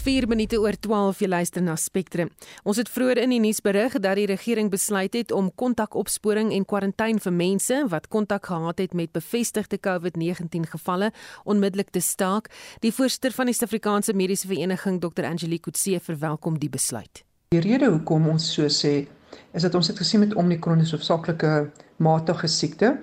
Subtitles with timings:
[0.00, 2.30] 4 minute oor 12 jy luister na Spectrum.
[2.64, 6.64] Ons het vroeër in die nuus berig dat die regering besluit het om kontakopsporing en
[6.64, 11.10] kwarantyne vir mense wat kontak gehad het met bevestigde COVID-19 gevalle
[11.44, 12.48] onmiddellik te staak.
[12.80, 15.28] Die voorsitter van die Suid-Afrikaanse Mediese Vereniging, Dr.
[15.28, 17.24] Angelique Kutse, verwelkom die besluit.
[17.52, 19.04] Die rede hoekom ons so sê,
[19.52, 21.70] is dat ons het gesien met Omicron is hoofsaaklike
[22.00, 22.96] matige siekte.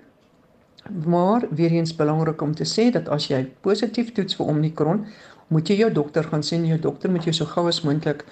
[1.05, 5.03] Maar weer eens belangrik om te sê dat as jy positief toets vir Omicron,
[5.47, 6.65] moet jy jou dokter gaan sien.
[6.65, 8.25] Jou dokter moet jou so gou as moontlik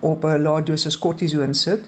[0.00, 1.84] op 'n lae dosis kortison sit.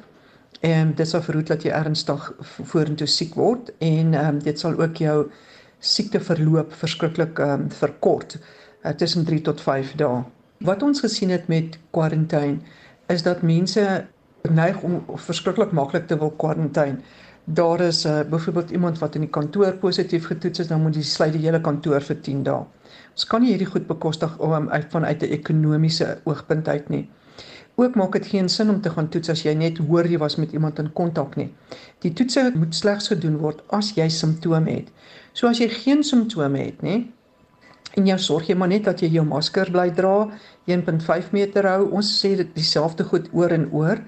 [0.61, 4.75] En dit sal verhoed dat jy ernstig vorentoe siek word en ehm um, dit sal
[4.81, 5.31] ook jou
[5.79, 10.25] siekteverloop verskriklik ehm um, verkort uh, tussen 3 tot 5 dae.
[10.59, 12.59] Wat ons gesien het met kwarantyne
[13.07, 14.07] is dat mense
[14.51, 16.99] neig om verskriklik maklik te wil kwarantyne.
[17.45, 21.03] Daar is uh, byvoorbeeld iemand wat in die kantoor positief getoets is, dan moet jy
[21.03, 22.67] sluit die hele kantoor vir 10 dae.
[23.19, 27.09] Ons kan nie hierdie goed bekostig om uit vanuit 'n ekonomiese oogpunt uit nie.
[27.75, 30.37] Ook maak dit geen sin om te gaan toets as jy net hoor jy was
[30.37, 31.49] met iemand in kontak nie.
[31.99, 34.93] Die toetse moet slegs gedoen word as jy simptome het.
[35.33, 37.13] So as jy geen simptome het nie
[37.97, 40.29] en jy sorg jy maar net dat jy jou masker bly dra,
[40.67, 41.91] 1.5 meter hou.
[41.91, 43.99] Ons sê dit dieselfde goed oor en oor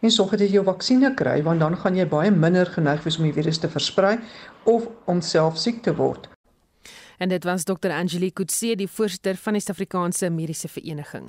[0.00, 3.18] en sorg dat jy jou vaksines kry want dan gaan jy baie minder geneig wees
[3.18, 4.18] om die virus te versprei
[4.64, 6.28] of om self siek te word
[7.20, 11.28] en dit was Dr Angelique Kutse, die voorsitter van die Suid-Afrikaanse Mediese Vereniging.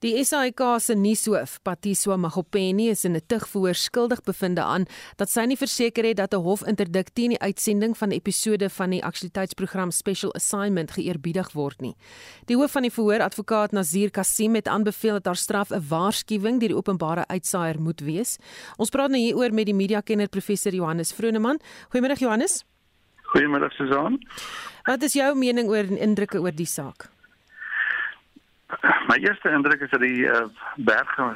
[0.00, 5.44] Die SAIK se nuushoof, Patiswa Magopeni, is in 'n tugverhoor skuldig bevind aan dat sy
[5.44, 10.32] nie verseker het dat 'n hofinterdik teen die uitsending van episode van die aktualiteitsprogram Special
[10.34, 11.96] Assignment geëerbiedig word nie.
[12.46, 16.60] Die hoof van die verhoor, advokaat Nazir Kasim, het aanbeveel dat haar straf 'n waarskuwing
[16.60, 18.38] deur die openbare uitsaaier moet wees.
[18.78, 21.60] Ons praat nou hieroor met die mediakenner professor Johannes Vroneman.
[21.90, 22.64] Goeiemôre Johannes.
[23.30, 24.18] Goeiemiddag Susan.
[24.84, 27.06] Wat is jou mening oor indrukke oor die saak?
[29.06, 31.28] My eerste indruk is dat die uh, berg uh,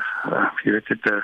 [0.65, 1.21] jy weet dit uh,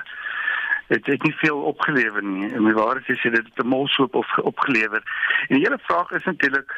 [0.91, 2.47] het het nie veel opgelewer nie.
[2.51, 5.03] En my waarheid is jy dit het 'n molsoop op, opgelewer.
[5.47, 6.71] En die hele vraag is natuurlik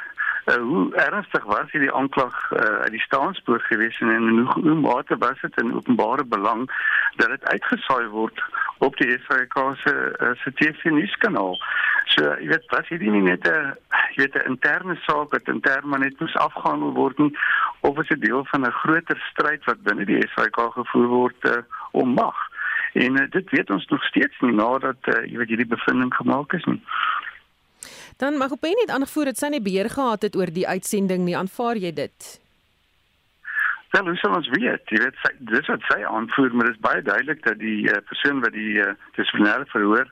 [0.46, 4.76] uh, hoe ernstig was hierdie aanklag uh, uit die staanspoor gewees en in hoe, hoe
[4.76, 6.68] mate was dit in openbare belang
[7.16, 8.44] dat dit uitgesaai word
[8.78, 11.58] op die SAK se uh, se TV nuuskanaal.
[12.06, 13.76] So jy weet was hierdie nie net 'n
[14.16, 17.38] jy weet 'n interne saak wat intern maar net moes afgehandel word nie
[17.80, 21.64] of is dit deel van 'n groter stryd wat binne die SAK gevoer word uh,
[21.92, 22.36] om mag.
[22.94, 26.54] En uh, dit weet ons nog steeds nie nadat uh, jy weet hierdie bevinding gemaak
[26.54, 26.82] is nie.
[28.18, 31.38] Dan mag op net aangevoer dat sy nie beheer gehad het oor die uitsending nie.
[31.38, 32.40] Aanvaar jy dit?
[33.94, 34.90] Wel, hoe sal ons weet?
[34.90, 38.00] Jy weet sy dis wat sy aanvoer, maar dit is baie duidelik dat die uh,
[38.10, 40.10] persoon wat die uh, dissiplinêre verhoor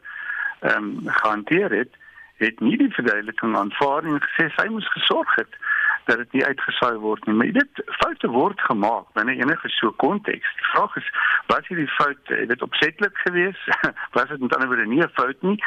[0.62, 1.96] ehm um, gehanteer het,
[2.38, 5.58] het nie die verduideliking aanvaar en gesê sy moes gesorg het
[6.06, 7.36] dat dit nie uitgesaai word nie.
[7.40, 10.54] Maar dit foute word gemaak binne enige so konteks.
[10.62, 11.10] Die vraag is,
[11.52, 13.60] was hierdie fout, dit opsetlik gewees?
[14.16, 15.58] was dit met ander woorde nie 'n fout nie?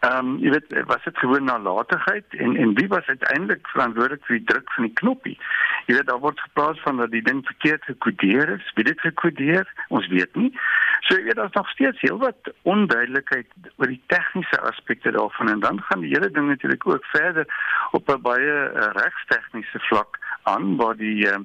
[0.00, 4.36] Ehm um, jy weet, was dit gewoon nalatigheid en en wie was uiteindelik verantwoordelik vir
[4.38, 5.38] die druk van die knoppie?
[5.86, 8.72] Jy weet, daar word gepraat van dat die ding verkeerd gekodeer is.
[8.74, 9.66] Wie dit gekodeer?
[9.88, 10.52] Ons weet nie.
[11.00, 13.46] So jy weet, daar's nog steeds heelwat onduidelikheid
[13.76, 17.46] oor die tegniese aspekte daarvan en dan gaan die hele ding natuurlik ook verder
[17.90, 21.38] op 'n baie uh, regstegniese vlak aan waar die uh,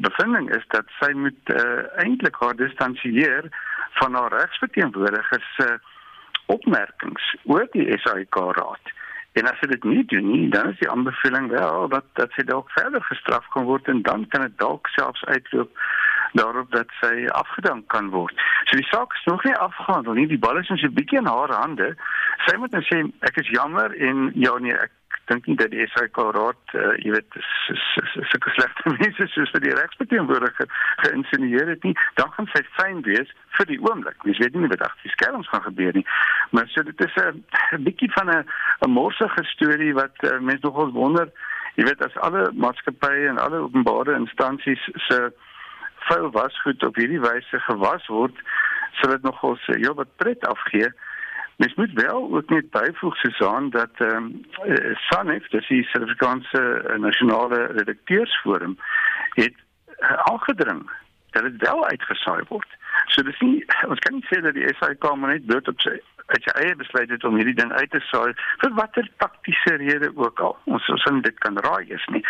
[0.00, 3.48] bevinding is dat sy moet uh, eintlik haar distansieer
[4.00, 5.78] van haar regsverteenwoordigers se uh,
[6.48, 8.94] opmerkings oor die SAIK raad.
[9.38, 12.70] En as dit nie doen nie, dan is die aanbeveling wel dat dat sy dalk
[12.74, 15.82] verder gestraf kan word en dan kan dit dalk selfs uitloop
[16.32, 18.40] daarop dat sy afgedank kan word.
[18.68, 20.26] So die saak is nog nie afgehandel nie.
[20.28, 21.94] Die bal is so 'n bietjie in haar hande.
[22.46, 24.92] Sy moet nou sê ek is jammer en ja nee, ek
[25.28, 27.38] dink nie dat die SAK raad uh, jy weet
[28.30, 30.70] sulke slegte mense soos vir die regsbeteenwoordiger
[31.04, 31.94] geïnsinueer het nie.
[32.20, 34.16] Dan gaan sy fyn wees vir die oomblik.
[34.24, 36.06] Mens weet nie wat agter die skerms gaan gebeur nie.
[36.56, 38.44] Maar so dit is 'n bietjie van 'n
[38.86, 41.28] 'n morsige storie wat uh, mense nogal wonder
[41.78, 45.18] jy weet as alle maatskappye en alle openbare instansies se
[46.08, 48.40] vuil wasgoed op hierdie wyse gewas word
[48.98, 50.90] sal dit nogal se heel wat pret afgee
[51.58, 54.44] Mens moet wel ook net byvoeg Susan dat ehm um,
[54.94, 58.78] SANEF, dis die Suid-Afrikaanse eh, Nasionale Redakteursforum,
[59.30, 59.54] het
[60.00, 60.90] uh, aangedring
[61.30, 62.76] dat dit wel uitgesaai word.
[63.06, 65.96] So dis nie ons kan nie sê dat die SAIK maar net bloot op sy
[66.28, 68.32] uit sy eie besluit het om hierdie ding uit te saai
[68.62, 70.56] vir watter taktiese rede ook al.
[70.74, 72.22] Ons ons sien dit kan raai is nie.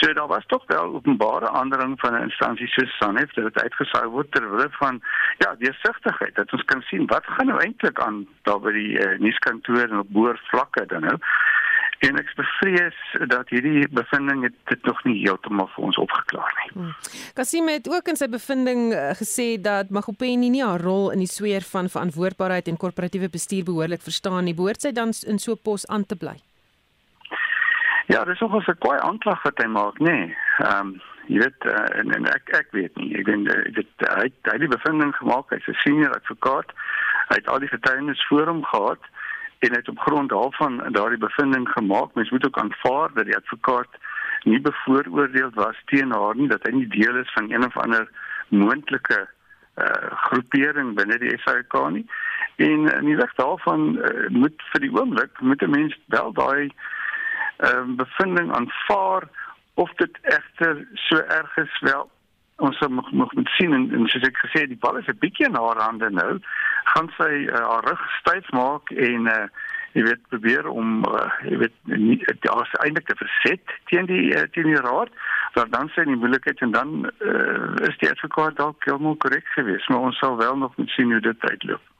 [0.00, 4.06] So daar was tog wel openbare aandring van 'n instansie soos SANEF dat dit uitgesaai
[4.16, 5.02] word ter wille van
[5.38, 9.18] ja, deursigtigheid dat ons kan sien wat gaan nou eintlik aan daar by die uh,
[9.18, 11.18] nuuskantoor en op boer vlakke dan nou.
[12.04, 12.96] En ek bevrees
[13.32, 16.70] dat hierdie bevinding het dit nog nie heeltemal vir ons opgeklaar nie.
[16.74, 16.94] Hmm.
[17.38, 21.30] Kasim het ook in sy bevinding uh, gesê dat Magopeni nie haar rol in die
[21.30, 24.56] sweer van verantwoordbaarheid en korporatiewe bestuur behoorlik verstaan nie.
[24.58, 26.36] Behoort sy dan in so 'n pos aan te bly?
[28.12, 30.10] Ja, dis ook 'n kwai aanklag wat hy maak, nê.
[30.10, 30.36] Nee.
[30.58, 33.16] Ehm um, jy weet uh, en, en ek ek weet nie.
[33.16, 35.50] Ek weet uh, dit hy het hy die bevinding gemaak.
[35.50, 36.68] Hy's 'n senior advokaat.
[37.28, 39.00] Hy het al die getuienis voor hom gehad
[39.58, 42.14] en het op grond daarvan daardie bevinding gemaak.
[42.14, 43.88] Mens moet ook aanvaar dat die advokaat
[44.42, 48.08] nie bevooroordeel was teen haar nie, dat hy nie deel is van een of ander
[48.48, 49.28] moontlike
[49.74, 52.06] uh groepering binne die SAK nie.
[52.56, 56.70] En in die lig daarvan uh, moet vir die oomblik moet 'n mens wel daai
[57.58, 59.28] uh, bevinding aanvaar
[59.74, 62.10] of dit egter so erg is wel
[62.56, 65.46] ons moet moet sien en, en soos ek gesê het die bal is 'n bietjie
[65.46, 66.38] in haar hande nou
[66.92, 69.46] gaan sy uh, haar rug styf maak en uh,
[69.94, 74.44] jy weet probeer om uh, jy weet nie daar's eintlik te verset teen die uh,
[74.56, 75.10] teen die raad
[75.54, 79.88] maar dan sien die moeilikheid en dan uh, is die advokaat dalk heeltemal korrek geweest
[79.88, 81.92] maar ons sal wel nog moet sien hoe dit uitloop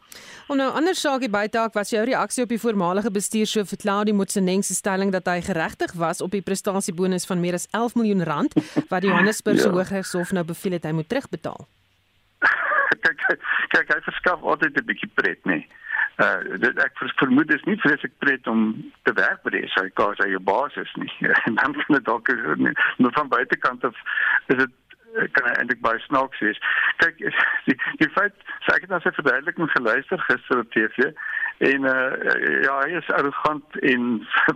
[0.53, 4.75] En nou ander saakie buiteak was jou reaksie op die voormalige bestuurshoof Claudie Motseneng se
[4.77, 8.55] stelling dat hy geregtig was op die prestasiebonus van meer as 11 miljoen rand
[8.91, 9.73] wat die Johannesburgse ja.
[9.73, 11.65] Hooggeregshof nou beveel het hy moet terugbetaal.
[13.05, 13.25] Kyk
[13.77, 15.59] kyk hy verskaf altyd 'n bietjie pret nê.
[15.63, 15.83] Nee.
[16.23, 18.61] Uh dit ek vermoed dis nie vreeslik pret om
[19.03, 21.11] te werk by die SAK as hy jou baas is nie.
[21.47, 22.29] En dan kan dit dalk
[22.59, 24.03] net van buitekant af
[24.47, 24.73] is dit
[25.33, 26.61] kan eintlik baie snaaks wees.
[27.03, 27.19] Kyk,
[27.67, 28.35] die die feit
[28.67, 31.11] sê ek het na sy verduideliking geluister gister op TV
[31.65, 32.11] en uh
[32.67, 34.09] ja, hy is arrogant en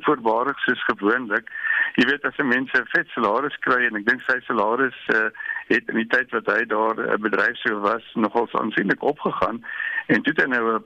[0.07, 1.51] voorbarig soos gewoonlik.
[1.99, 5.31] Jy weet as 'n mens 'n vet salaris kry en ek dink sy salaris uh
[5.69, 9.65] het in die tyd wat hy daar 'n uh, bedryf so was nogal aansienlik opgegaan.
[10.07, 10.85] En toe het hy nou 'n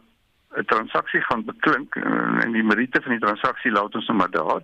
[0.56, 1.94] 'n transaksie gaan beklink
[2.44, 4.62] en die meriete van die transaksie laat ons nou maar daar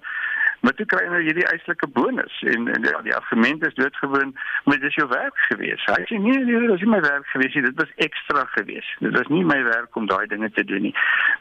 [0.61, 4.35] Maar toe kry jy nou hierdie eislike bonus en en ja, die argument is doodgewoon,
[4.65, 5.85] maar dit is jou werk gewees.
[5.87, 8.89] Hy sê nee, nee, dit is nie my werk gewees nie, dit was ekstra gewees.
[9.05, 10.95] Dit was nie my werk om daai dinge te doen nie.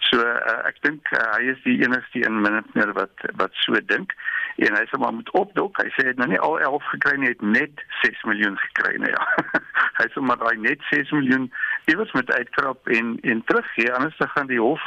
[0.10, 4.14] So uh, ek dink uh, hy is die enigste een miniter wat wat so dink
[4.58, 5.82] en hy sê maar moet opdok.
[5.82, 8.58] Hy sê hy het nou nie al 11 gekry nie, hy het net 6 miljoen
[8.68, 9.26] gekry nou ja.
[10.00, 11.50] hy sê maar daai net 6 miljoen
[11.90, 14.84] iewers met uitkrap en en teruggee anders dan gaan die hof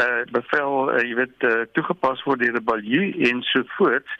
[0.00, 4.16] uh bevel uh, jy weet uh, toegepas word deur die balju en so voort.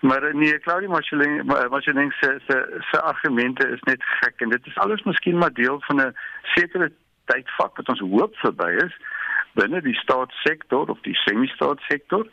[0.00, 2.56] Maar uh, nee Claudia Marceling Marceling se se
[2.90, 6.16] se argumente is net gek en dit is alles miskien maar deel van 'n
[6.54, 6.92] sekere
[7.24, 8.96] tydvak wat ons hoop verby is
[9.56, 12.26] binne die staatssektor of die semi-staatssektor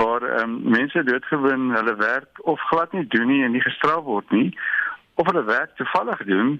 [0.00, 4.30] waar um, mense doodgewoon hulle werk of glad nie doen nie en nie gestraf word
[4.30, 4.48] nie
[5.20, 6.54] of hulle werk toevallig doen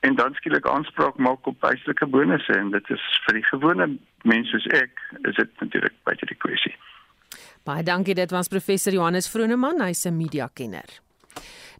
[0.00, 3.88] en dan skielik aanspraak maak op huislike bonusse en dit is vir die gewone
[4.24, 4.90] mense soos ek
[5.28, 6.74] is dit natuurlik baie die kwessie.
[7.64, 10.88] Baie dankie dit was professor Johannes Vroneman, hy's 'n media kenner.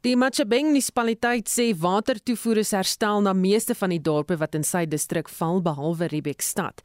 [0.00, 4.86] Die Machabeng munisipaliteit sê watertoevoer is herstel na meeste van die dorpe wat in sy
[4.88, 6.78] distrik val behalwe Riebekstad.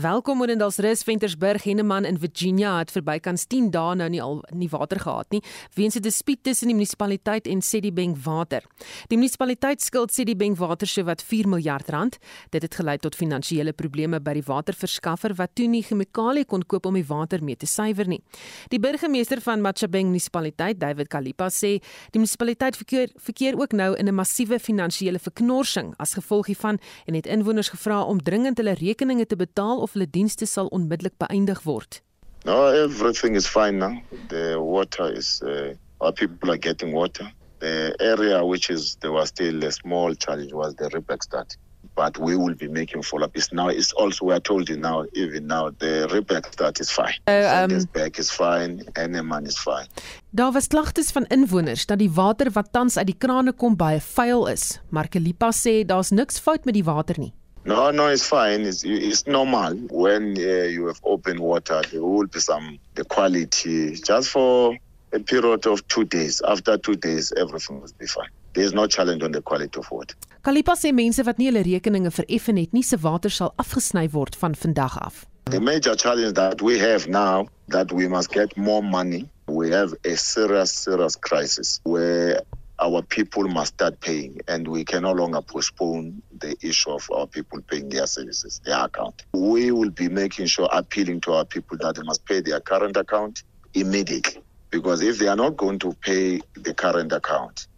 [0.00, 5.02] Welkom Odendalsrus, Ventersburg, Henneman in Virginia het verbykans 10 dae nou nie al nie water
[5.04, 5.42] gehad nie
[5.76, 8.62] weens 'n dispuut tussen die munisipaliteit en Sedibeng Water.
[9.08, 12.18] Die munisipaliteit skuld Sedibeng Water so wat 4 miljard rand.
[12.52, 16.86] Dit het gelei tot finansiële probleme by die waterverskaffer wat toe nie chemikalie kon koop
[16.86, 18.22] om die water mee te suiwer nie.
[18.70, 21.82] Die burgemeester van Machabeng munisipaliteit, David Kalipa, sê
[22.12, 26.78] die munisipaliteit munisipaliteit verkeer verkeer ook nou in 'n massiewe finansiële verknorsing as gevolg hiervan
[27.06, 31.16] en het inwoners gevra om dringend hulle rekeninge te betaal of hulle dienste sal onmiddellik
[31.18, 32.02] beëindig word.
[32.44, 33.98] No, everything is fine now.
[34.28, 37.32] The water is uh, our people are getting water.
[37.58, 41.56] The area which is there was still a small challenge was the Ribex start.
[41.94, 43.36] But we will be making follow-up.
[43.36, 46.90] It's now, it's also, we are told you now, even now, the repack start is
[46.90, 47.14] fine.
[47.26, 49.86] Uh, um, back is fine, NMN is fine.
[50.30, 54.00] Daar was klagtes van inwoners dat die water wat tans uit die krane kom baie
[54.00, 54.80] vuil is.
[54.88, 57.32] Markelipa sê daar's niks fout met die water nie.
[57.64, 58.66] No, no, it's fine.
[58.66, 59.76] It's, it's normal.
[59.90, 64.76] When uh, you have open water, there will be some the quality just for
[65.12, 66.40] a period of two days.
[66.40, 68.30] After two days, everything will be fine.
[68.54, 70.16] There's no challenge on the quality of water.
[70.42, 74.34] Kalipa sê mense wat nie hulle rekeninge vereffen het nie, se water sal afgesny word
[74.40, 75.20] van vandag af.
[75.44, 79.28] The major challenge that we have now that we must get more money.
[79.46, 82.42] We have a serious serious crisis where
[82.80, 87.28] our people must start paying and we can no longer postpone the issue of our
[87.28, 89.22] people paying their services, their account.
[89.32, 92.96] We will be making sure appealing to our people that they must pay their current
[92.96, 93.44] account
[93.74, 97.68] immediately because if they are not going to pay the current account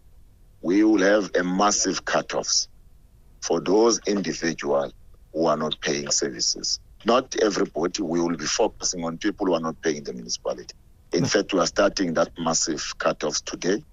[0.65, 2.67] we will have a massive cut-offs
[3.43, 4.91] for those individuals
[5.31, 6.79] who are not paying services.
[7.05, 10.73] Not everybody, we will be focusing on people who are not paying the municipality.
[11.13, 13.83] In fact, we are starting that massive cut-offs today.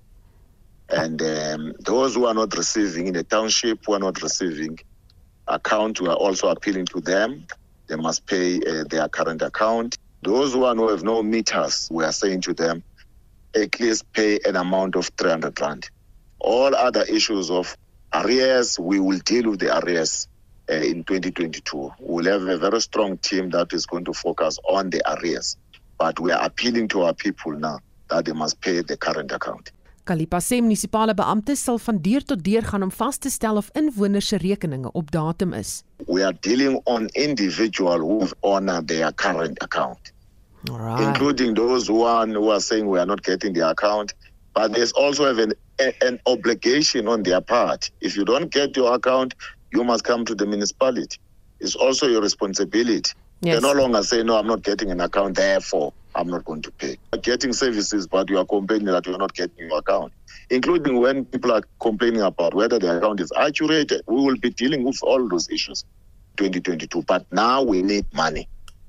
[0.88, 4.79] And um, those who are not receiving in the township, who are not receiving
[5.47, 7.47] account, we are also appealing to them.
[7.88, 9.99] They must pay uh, their current account.
[10.23, 12.83] Those who, are, who have no meters, we are saying to them,
[13.55, 15.91] at least pay an amount of 300 rand.
[16.42, 17.76] All other issues of
[18.12, 20.28] arrears, we will deal with the arrears
[20.70, 21.92] uh, in 2022.
[22.00, 25.56] We'll have a very strong team that is going to focus on the arrears.
[25.99, 27.78] But we are appealing to our people now
[28.11, 29.70] that they must pay the current account.
[30.04, 33.68] Kalipa sê munisipale beamptes sal van deur tot deur gaan om vas te stel of
[33.78, 35.84] inwoners se rekeninge op datum is.
[36.08, 40.12] We are dealing on individual who honor their current account.
[40.70, 41.00] Alright.
[41.00, 44.14] including those who are, who are saying we are not getting the account.
[44.54, 47.91] But there's also have an, a, an obligation on their part.
[48.00, 49.35] If you don't get your account,
[49.73, 51.19] you must come to the municipality.
[51.61, 53.12] It's also your responsibility.
[53.41, 53.61] Yes.
[53.61, 56.71] They no longer say, no, I'm not getting an account, therefore I'm not going to
[56.73, 56.99] pay.
[57.23, 60.12] Getting services, but you are complaining that you're not getting your account.
[60.50, 64.85] Including when people are complaining about whether the account is accurate, we will be dealing
[64.85, 65.85] with all those issues
[66.37, 67.02] 2022.
[67.02, 68.49] But now we need money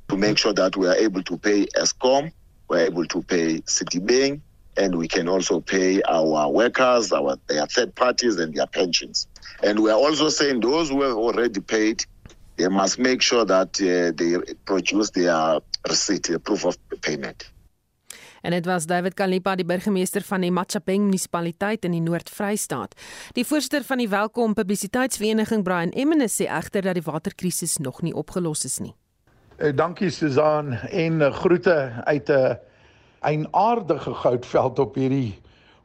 [0.10, 2.32] to make sure that we are able to pay ESCOM,
[2.68, 4.42] we're able to pay Citibank,
[4.78, 9.28] and we can also pay our workers, our their third parties, and their pensions.
[9.62, 12.06] And we are also saying those who have already paid,
[12.58, 17.52] they must make sure that uh, they produce their receipt, the proof of payment.
[18.44, 22.98] En dit was David Kalipa, die burgemeester van die Machapeng munisipaliteit in die Noord-Vrystaat.
[23.38, 28.12] Die voorsitter van die Welkom Publisiteitsvereniging, Brian Emmenis, sê egter dat die waterkrisis nog nie
[28.14, 28.92] opgelos is nie.
[29.62, 32.54] Uh, dankie Susan en uh, groete uit 'n uh,
[33.24, 35.34] eienaardige goudveld op hierdie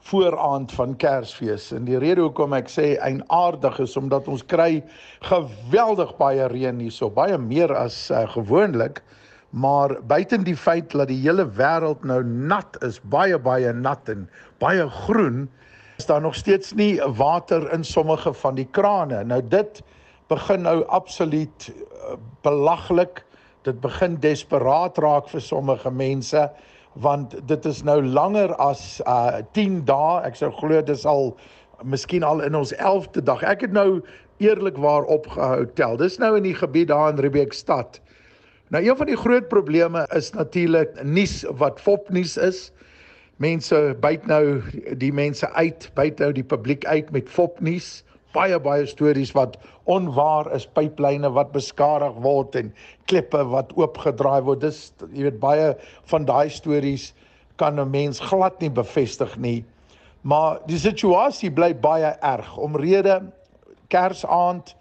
[0.09, 1.71] vooraand van Kersfees.
[1.73, 4.83] En die rede hoekom ek sê eienaardig is omdat ons kry
[5.28, 9.02] geweldig baie reën hierso, baie meer as uh, gewoonlik.
[9.50, 14.26] Maar buiten die feit dat die hele wêreld nou nat is, baie baie nat en
[14.61, 15.47] baie groen,
[15.99, 19.25] is daar nog steeds nie water in sommige van die krane.
[19.25, 19.83] Nou dit
[20.28, 23.25] begin nou absoluut uh, belaglik
[23.66, 26.45] dit begin desperaat raak vir sommige mense
[26.99, 30.23] want dit is nou langer as uh 10 dae.
[30.26, 31.33] Ek sou glo dis al
[31.87, 33.43] miskien al in ons 11de dag.
[33.47, 34.00] Ek het nou
[34.43, 35.97] eerlikwaar opgehou tel.
[35.99, 38.00] Dis nou in die gebied daar in Riebeekstad.
[38.75, 42.69] Nou een van die groot probleme is natuurlik nuus wat fopnuus is.
[43.38, 44.61] Mense byt nou
[44.99, 50.52] die mense uit byt nou die publiek uit met fopnuus baie baie stories wat onwaar
[50.54, 52.73] is, pyplyne wat beskadig word en
[53.06, 54.61] klippe wat oopgedraai word.
[54.61, 55.75] Dis jy weet baie
[56.12, 57.12] van daai stories
[57.56, 59.64] kan 'n mens glad nie bevestig nie.
[60.23, 63.23] Maar die situasie bly baie erg omrede
[63.88, 64.75] Kersaand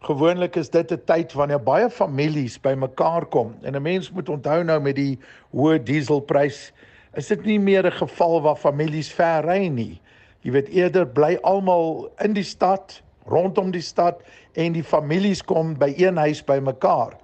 [0.00, 4.62] Gewoonlik is dit 'n tyd wanneer baie families bymekaar kom en 'n mens moet onthou
[4.64, 5.18] nou met die
[5.52, 6.72] hoë dieselprys
[7.14, 10.00] is dit nie meer 'n geval waar families ver ry nie.
[10.40, 14.22] Jy weet eerder bly almal in die stad, rondom die stad
[14.58, 17.18] en die families kom by een huis bymekaar.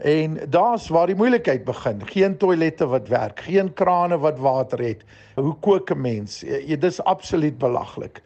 [0.00, 2.00] En daar's waar die moeilikheid begin.
[2.08, 5.04] Geen toilette wat werk, geen krane wat water het.
[5.36, 6.40] Hoe kook 'n mens?
[6.40, 8.22] Jy dis absoluut belaglik.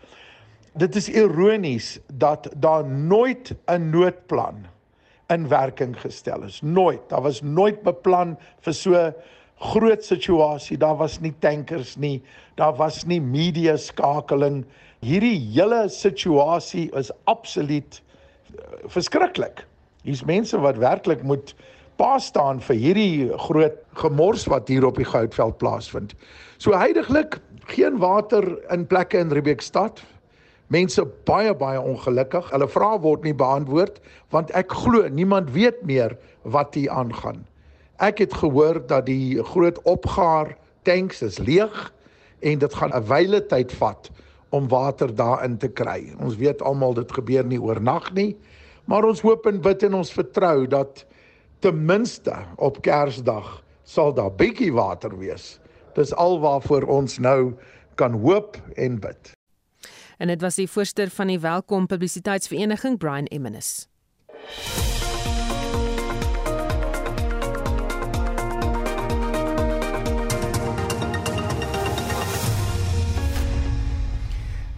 [0.75, 4.67] Dit is ironies dat daar nooit 'n noodplan
[5.29, 6.61] in werking gestel is.
[6.63, 7.09] Nooit.
[7.09, 9.13] Daar was nooit beplan vir so
[9.61, 10.79] groot situasie.
[10.79, 12.23] Daar was nie tankers nie.
[12.55, 14.65] Daar was nie media skakeling.
[15.05, 19.65] Hierdie hele situasie is absoluut uh, verskriklik.
[20.05, 21.55] Hier's mense wat werklik moet
[21.97, 26.15] pa staan vir hierdie groot gemors wat hier op die Goudveld plaasvind.
[26.59, 27.39] So heidaglik
[27.71, 28.45] geen water
[28.75, 30.03] in plekke in Riebeekstad.
[30.73, 32.51] Mense baie baie ongelukkig.
[32.51, 34.01] Hulle vrae word nie beantwoord
[34.35, 37.45] want ek glo niemand weet meer wat hier aangaan.
[38.03, 41.93] Ek het gehoor dat die groot opgaar tanks is leeg
[42.41, 44.11] en dit gaan 'n wyle tyd vat
[44.51, 46.15] om water daarin te kry.
[46.19, 48.37] Ons weet almal dit gebeur nie oornag nie,
[48.85, 51.07] maar ons hoop en bid en ons vertrou dat
[51.59, 55.61] ten minste op Kersdag sal daar bietjie water wees.
[55.95, 57.55] Dis alwaarvoor ons nou
[57.95, 59.33] kan hoop en bid.
[60.19, 63.89] En dit was die voorsteur van die Welkom Publisiteitsvereniging Brian Emmenis.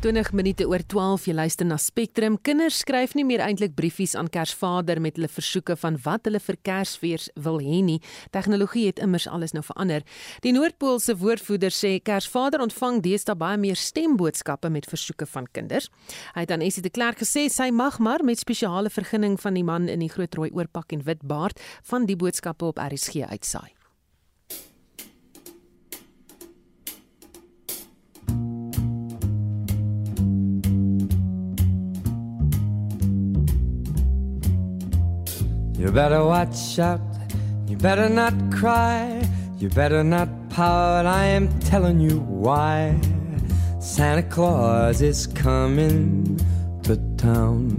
[0.06, 2.36] Toenig minute oor 12 jy luister na Spectrum.
[2.46, 6.58] Kinders skryf nie meer eintlik briefies aan Kersvader met hulle versoeke van wat hulle vir
[6.68, 7.96] Kersfees wil hê nie.
[8.30, 10.06] Tegnologie het immers alles nou verander.
[10.46, 15.90] Die Noordpoolse woordvoerder sê Kersvader ontvang deesdae baie meer stemboodskappe met versoeke van kinders.
[16.36, 19.66] Hy het aan Essie de Klerk gesê sy mag maar met spesiale vergunning van die
[19.66, 21.58] man in die groot rooi oorpak en wit baard
[21.90, 23.75] van die boodskappe op RSG uitsaai.
[35.86, 37.00] You better watch out.
[37.68, 39.22] You better not cry.
[39.60, 41.06] You better not pout.
[41.06, 42.98] I am telling you why.
[43.78, 46.40] Santa Claus is coming
[46.82, 47.78] to town.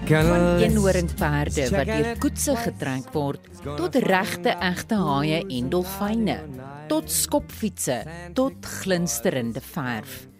[0.00, 6.40] Van eenhoornd perde wat deur koetse getrek word tot regte egte haie en dolfyne,
[6.88, 8.00] tot skopfietsse,
[8.32, 10.31] tot glinsterende verf.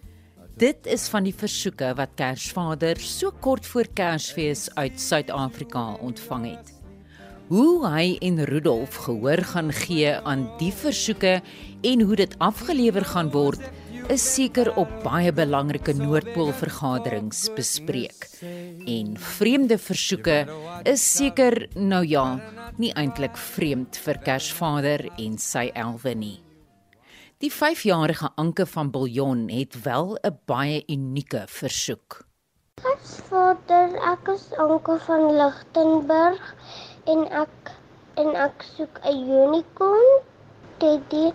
[0.62, 6.68] Dit is van die versoeke wat Kersvader so kort voor Kersfees uit Suid-Afrika ontvang het.
[7.48, 11.40] Hoe hy en Rudolf gehoor gaan gee aan die versoeke
[11.82, 13.64] en hoe dit afgelewer gaan word,
[14.06, 18.28] is seker op baie belangrike Noordpool vergaderings bespreek.
[18.86, 20.44] En vreemde versoeke
[20.86, 22.38] is seker nou ja,
[22.78, 26.38] nie eintlik vreemd vir Kersvader en sy elwe nie.
[27.42, 32.22] Die 5-jarige Anke van Biljon het wel 'n baie unieke versoek.
[32.82, 36.54] Kersvader, ek is Anke van Lichtenburg
[37.04, 37.72] en ek
[38.14, 40.22] en ek soek 'n unicorn
[40.78, 41.32] teddy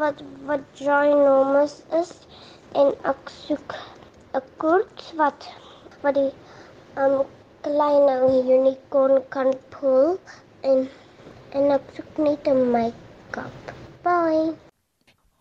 [0.00, 2.16] wat wat ginormous is
[2.72, 3.76] en ek soek
[4.32, 5.52] 'n koord wat
[6.00, 6.32] wat die
[6.96, 7.20] um
[7.60, 8.08] klein
[8.56, 10.16] unicorn kan pull
[10.60, 10.88] en
[11.50, 13.74] en ek soek net 'n make-up.
[14.02, 14.63] Bye.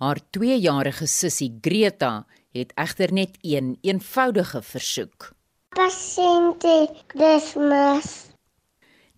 [0.02, 5.32] Haar 2-jarige sussie Greta het egter net een eenvoudige versoek.
[5.70, 8.34] Pasente Kersfees.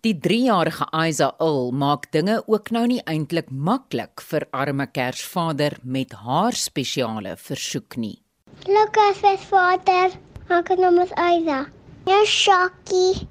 [0.04, 6.12] Die 3-jarige Isa Ul maak dinge ook nou nie eintlik maklik vir arme Kersvader met
[6.12, 8.22] haar spesiale versoek nie.
[8.68, 10.14] Lukas se vader,
[10.48, 11.64] ek noem is Isa.
[12.06, 13.26] Ja, Shaki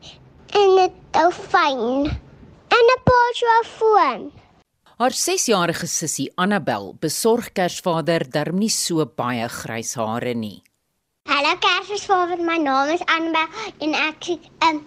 [0.52, 2.10] en 'n dolfyn
[2.76, 4.32] en 'n portfoon.
[4.96, 10.62] Haar 6-jarige sussie Annabel besorg Kersvader darm nie so baie grys hare nie.
[11.28, 14.80] Hallo Kersvader, my naam is Annabel en ek sê 'n um,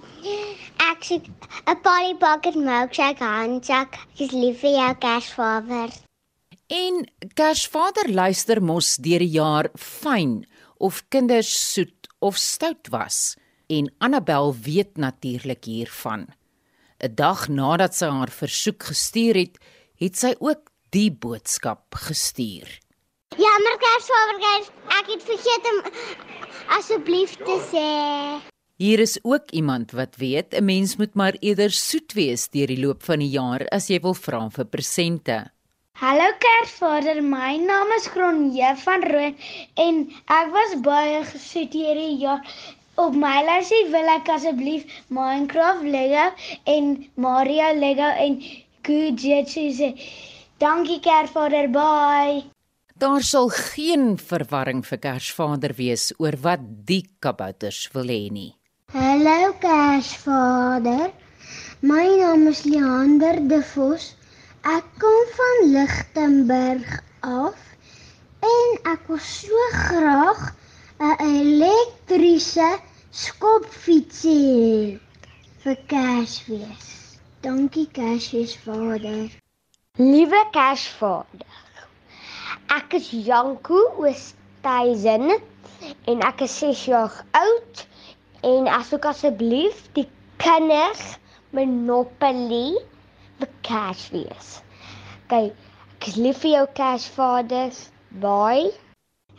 [0.80, 4.00] Ek sê 'n Polly Pocket milkshake handsak.
[4.14, 5.92] Ek is lief vir jou Kersvader.
[6.72, 7.04] En
[7.36, 10.46] Kersvader luister mos deur die jaar fyn
[10.80, 13.36] of kinders soet of stout was
[13.68, 16.32] en Annabel weet natuurlik hiervan.
[16.98, 19.58] 'n Dag nadat sy haar versoek gestuur het,
[19.98, 22.68] het sy ook die boodskap gestuur.
[23.38, 25.82] Jammer Kersvader, ek het vergeet om
[26.78, 27.88] asseblief te sê
[28.78, 32.78] Hier is ook iemand wat weet 'n mens moet maar eerder soet wees deur die
[32.78, 35.50] loop van die jaar as jy wil vra vir presente.
[35.98, 39.34] Hallo Kersvader, my naam is Gronje van Rooi
[39.74, 39.94] en
[40.26, 42.42] ek was baie gesoet hierdie jaar.
[42.94, 46.30] Op my lysie wil ek asseblief Minecraft Lego
[46.64, 48.40] en Mario Lego en
[48.88, 49.90] Gujitsu sê.
[50.58, 52.44] Dankie Kersvader, bye.
[52.98, 58.52] Daar sal geen verwarring vir Kersvader wees oor wat die kabouters wil hê nie.
[58.90, 61.12] Hallo Kersvader.
[61.80, 64.16] My naam is Leander De Vos.
[64.66, 67.60] Ek kom van Lichtenburg af
[68.50, 70.42] en ek wil so graag
[70.98, 72.70] 'n elektriese
[73.12, 74.98] skopfiets hê
[75.62, 76.97] vir Kersfees.
[77.42, 79.30] Dankie Kersfees Vader.
[79.96, 81.46] Liewe Kersvader.
[82.76, 85.30] Ek is Janko Oosthuizen
[86.10, 87.84] en ek is 6 jaar oud
[88.42, 90.08] en asook asseblief die
[90.42, 91.14] kinders
[91.54, 92.74] Monopoly
[93.38, 94.50] vir Kersfees.
[95.30, 95.54] Kyk,
[95.94, 97.70] ek is lief vir jou Kersvader.
[98.18, 98.74] Bye.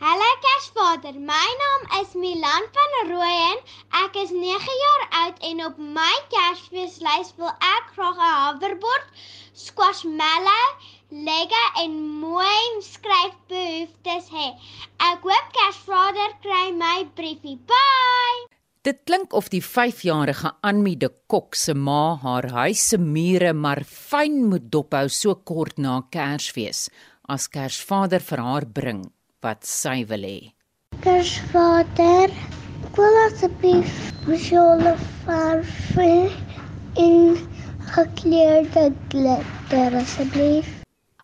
[0.00, 0.32] Hallo
[0.80, 3.58] Kersvader, my naam is Milan van Rooyen.
[4.00, 9.08] Ek is 9 jaar oud en op my Kersfeeslys wil ek graag 'n hoverboard,
[9.52, 10.68] squashmallow,
[11.10, 14.46] Lego en mooi skryfbehoeftes hê.
[15.10, 17.58] Ek hoop Kersvader kry my briefie.
[17.68, 18.48] Bye.
[18.82, 23.84] Dit klink of die 5-jarige Anmi de Kok se ma haar huis se mure maar
[23.84, 26.88] fyn moet dophou so kort na Kersfees
[27.28, 29.12] as Kersvader vir haar bring
[29.42, 30.59] wat sy wil hê.
[31.00, 32.28] Kersvader,
[32.92, 33.92] wil asseblief
[34.26, 34.92] visuele
[35.24, 35.96] verf
[37.00, 37.38] in
[37.94, 40.68] gekleurde glitter asseblief.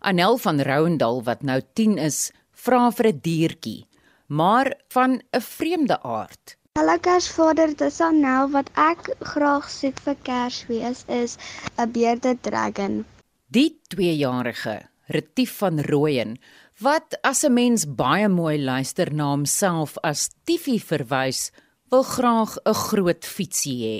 [0.01, 3.85] Anel van Rouendal wat nou 10 is, vra vir 'n diertjie,
[4.25, 6.57] maar van 'n vreemde aard.
[6.73, 11.37] Hallo Kersvader, dis Anel wat ek graag soek vir Kersfees is
[11.77, 13.05] 'n beerde dragon.
[13.53, 16.39] Die 2-jarige Retief van Rooyen
[16.79, 21.51] wat as 'n mens baie mooi luister na homself as Tiffie verwys,
[21.89, 23.99] wil graag 'n groot fietsie hê.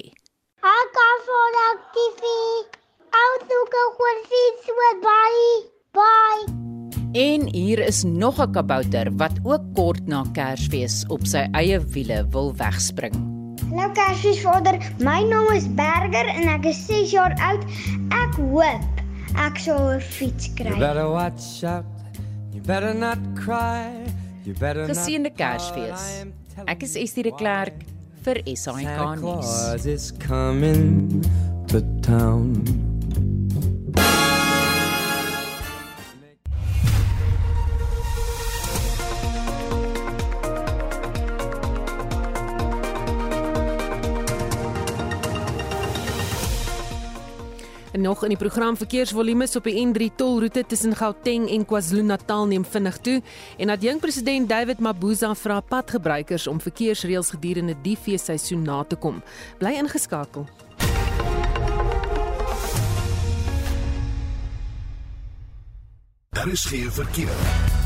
[0.62, 1.48] Ek kan vir
[1.94, 2.68] Tiffie.
[3.22, 5.50] Ou toe gou 'n fiets met baie.
[5.98, 6.44] Bye.
[7.13, 12.28] En hier is nog 'n kabouter wat ook kort na Kersfees op sy eie wiele
[12.30, 13.16] wil wegspring.
[13.70, 17.63] Hallo Kersfeesvader, my naam is Berger en ek is 6 jaar oud.
[18.10, 18.82] Ek hoop
[19.36, 20.70] ek sal 'n fiets kry.
[20.70, 21.97] You better watch out.
[22.58, 23.86] You better not cry.
[24.43, 24.96] You better not.
[24.96, 26.26] Geseënde Kersfees.
[26.65, 27.86] Ek is Estie de Klerk
[28.26, 29.46] vir SAK Santa nuus.
[29.46, 31.22] Claus is coming
[31.70, 32.97] to town.
[47.98, 52.98] Nog in die program verkeersvolumes op die N3 tolroete tussen Gauteng en KwaZulu-Natal neem vinnig
[52.98, 53.22] toe
[53.58, 58.96] en dat jong president David Mabuza vra padgebruikers om verkeersreëls gedurende die feesseisoen na te
[58.96, 59.24] kom.
[59.58, 60.48] Bly ingeskakel.
[66.30, 67.77] Daar is geen verkeer.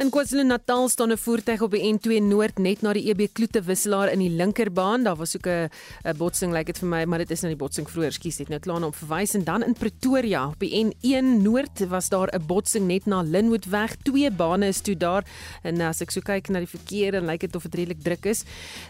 [0.00, 4.12] In KwaZulu-Natal staan 'n voertuig op die N2 Noord net na die EB Kloete wisselaar
[4.12, 5.02] in die linkerbaan.
[5.04, 5.68] Daar was ook 'n
[6.16, 8.48] botsing lyk like dit vir my, maar dit is nou die botsing vroeër, skus, het
[8.48, 12.46] nou klaar om verwys en dan in Pretoria op die N1 Noord was daar 'n
[12.46, 13.96] botsing net na Linwoodweg.
[14.02, 15.24] Twee bane is toe daar
[15.62, 18.24] en as ek so kyk na die verkeer en lyk dit of dit redelik druk
[18.24, 18.44] is.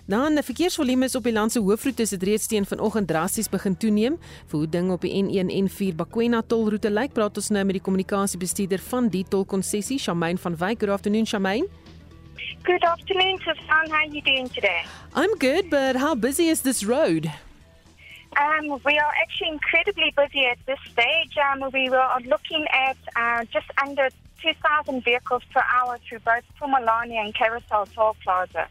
[0.06, 3.48] Dan 'n verkeersvolume is op die land se hoofroete is dit reeds teen vanoggend drasties
[3.48, 4.16] begin toeneem.
[4.46, 7.74] Vir hoe dinge op die N1 en 4 Bakwena tolroete lyk, praat ons nou met
[7.74, 10.78] die kommunikasiebestuurder van die tolkonsessie, Shamaine van Wyk.
[10.80, 11.64] Good afternoon, Shamaine.
[12.62, 13.88] Good afternoon, Safan.
[13.88, 14.82] How are you doing today?
[15.14, 17.32] I'm good, but how busy is this road?
[18.38, 21.34] Um, we are actually incredibly busy at this stage.
[21.38, 24.10] Um, we are looking at uh, just under
[24.42, 28.68] 2,000 vehicles per hour through both Pumalani and Carousel Toll Plaza.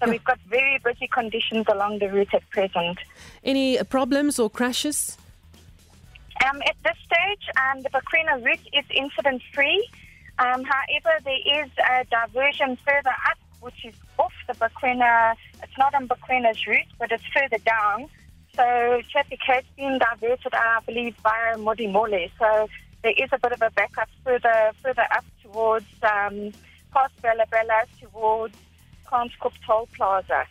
[0.00, 2.98] So we've got very busy conditions along the route at present.
[3.44, 5.18] Any problems or crashes?
[6.46, 9.86] Um, at this stage, um, the Bakwena route is incident free.
[10.38, 15.34] Um, however, there is a diversion further up, which is off the Bakwena.
[15.62, 18.08] It's not on Bakwena's route, but it's further down.
[18.54, 22.30] So traffic has been diverted, I believe, via Modimole.
[22.38, 22.68] So
[23.02, 26.52] there is a bit of a backup further further up towards um,
[26.92, 28.56] past Bella Bella towards
[29.06, 30.44] Kranskop Toll Plaza.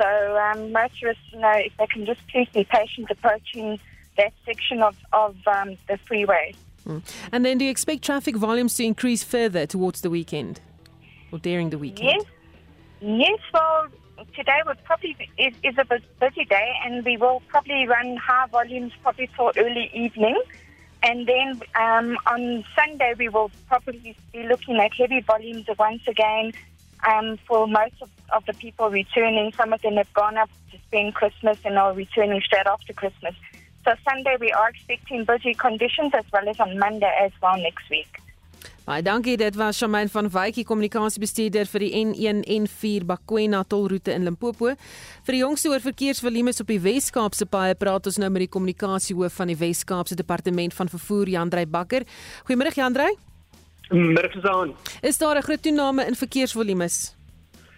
[0.00, 3.80] So um, motorists, you know, if they can just please be patient approaching
[4.16, 6.54] that section of, of um, the freeway.
[6.88, 7.02] Mm.
[7.32, 10.60] And then do you expect traffic volumes to increase further towards the weekend
[11.30, 12.08] or during the weekend?
[12.08, 12.24] Yes.
[13.00, 13.86] Yes, well,
[14.34, 15.84] today would probably be, is, is a
[16.18, 20.40] busy day, and we will probably run high volumes probably till early evening.
[21.02, 26.52] And then um, on Sunday, we will probably be looking at heavy volumes once again
[27.08, 29.52] um, for most of, of the people returning.
[29.52, 33.34] Some of them have gone up to spend Christmas and are returning straight after Christmas.
[33.88, 37.88] So Sunday, we are expecting busy conditions as well as on Monday as well next
[37.88, 38.20] week.
[38.84, 39.36] Baie dankie.
[39.40, 44.28] Dit was Shamaine van Wyk, die kommunikasiebestuurder vir die N1 en 4 Bakwena tolroete in
[44.28, 44.74] Limpopo.
[45.24, 49.40] Vir die jongste oor verkeersvolumes op die Wes-Kaapse paaie praat ons nou met die kommunikasiehoof
[49.40, 52.04] van die Wes-Kaapse Departement van Vervoer, Jandrey Bakker.
[52.44, 53.16] Goeiemôre Jandrey.
[53.88, 54.76] Middag Suzan.
[55.00, 57.16] Is daar 'n groot toename in verkeersvolumes?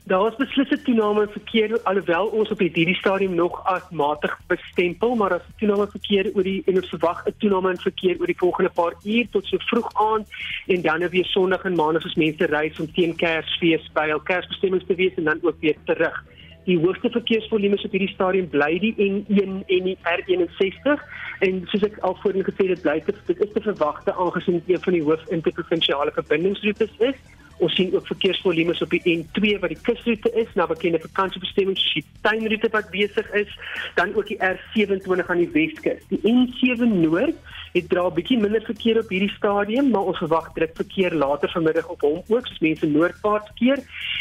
[0.04, 4.40] Daar was beslis 'n toename in verkeer alhoewel ons op hierdie stadium nog as matig
[4.46, 8.16] bestempel, maar as toename in verkeer oor die en ons verwag 'n toename in verkeer
[8.20, 10.26] oor die volgende paar uur tot so vroeg aand
[10.66, 14.86] en dan weer Sondag en Maandag as mense reis om teen Kersfees by hul Kersbestemmings
[14.86, 16.24] te wees en dan ook weer terug.
[16.64, 21.00] Die hoogste verkeersvolumes op hierdie stadium bly die N1 en die R61
[21.40, 24.74] en soos ek al voorheen gesê het, bly dit dit is te verwagte aangesien dit
[24.74, 27.16] een van die hoof interprovinsiale verbindingsroetes is.
[27.60, 32.00] Ons sien ook verkeersvolumes op die N2 wat die kusroete is, na bekende vakansiebestemmings, soos
[32.00, 33.52] die tuinroete wat besig is,
[33.94, 36.04] dan ook die R27 aan die Weskus.
[36.08, 37.36] Die N7 Noord
[37.72, 41.50] het dra 'n bietjie minder verkeer op hierdie stadium, maar ons verwag druk verkeer later
[41.50, 43.78] vanmiddag op hom ook, soos mense noordwaarts keer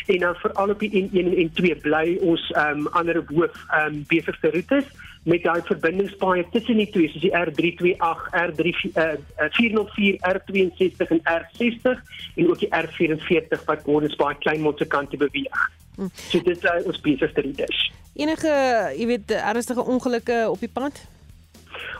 [0.07, 3.93] en dan veral op die N1 en N2 bly ons ehm um, ander hoof ehm
[3.93, 4.85] um, besigste roetes
[5.23, 12.01] met daai verbindingspaaie tussen die twee soos die R328, R3 uh, 404, R62 en R60
[12.35, 15.63] en ook die R44 wat ons baie Kleinmond se kant toe beweeg.
[15.95, 16.11] Hmm.
[16.29, 17.85] So dit is uh, ons besigste roetes.
[18.19, 18.51] Enige,
[18.97, 21.01] jy weet, ernstige ongelukke op die pad?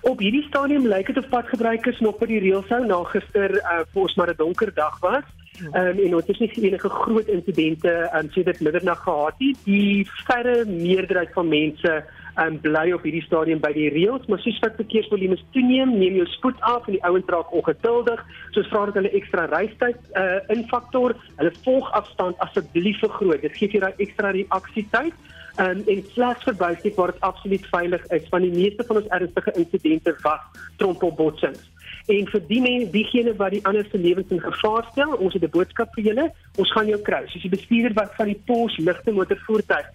[0.08, 3.82] Op hierdie stadium lyk dit of padgebruikers nog by die reëls hou na gister uh,
[3.92, 5.28] vir ons maar 'n donker dag was.
[5.60, 9.56] Um, en ons het nie enige groot insidente um, sedert middernag gehad nie.
[9.66, 12.04] Die verre meerderheid van mense
[12.42, 16.28] um, bly op hierdie stadium by die reëls, maar soos wat verkeersvolumes toeneem, neem jou
[16.36, 18.22] spoed af en die ouens raak ongeduldig.
[18.56, 23.44] Soos vra dat hulle ekstra reistyd uh, infaktor, hulle volgafstand asseblief vergroot.
[23.44, 25.28] Dit gee vir jou ekstra reaksietyd.
[25.60, 29.52] Um, en slegs verbysteek waar dit absoluut veilig is want die meeste van ons ernstige
[29.60, 31.66] insidente was trompelbotsings.
[32.08, 35.44] En vir die mense, diegene wat die ander se lewens in gevaar stel, ons het
[35.44, 36.32] 'n boodskap vir julle.
[36.56, 37.26] Ons gaan jou kry.
[37.28, 39.90] Soos die bestuurder wat van die Pos ligte motorvoertuig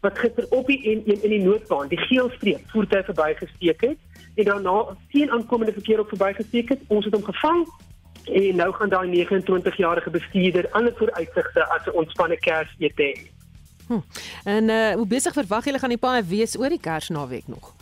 [0.00, 3.98] wat gister op die N1 in die noordbaan, die geel streep, voertuie verbygesteek het
[4.34, 6.80] en daarna teen aankomende verkeer op verbygesteek het.
[6.88, 7.66] Ons het hom gevang
[8.24, 13.30] en nou gaan daai 29-jarige bestuurder ander vooruitsigte as 'n ontspanne Kersete hê.
[13.88, 14.00] Hm.
[14.44, 17.74] En uh hoe besig verwag julle gaan die paai wees oor die Kersnaweek nog?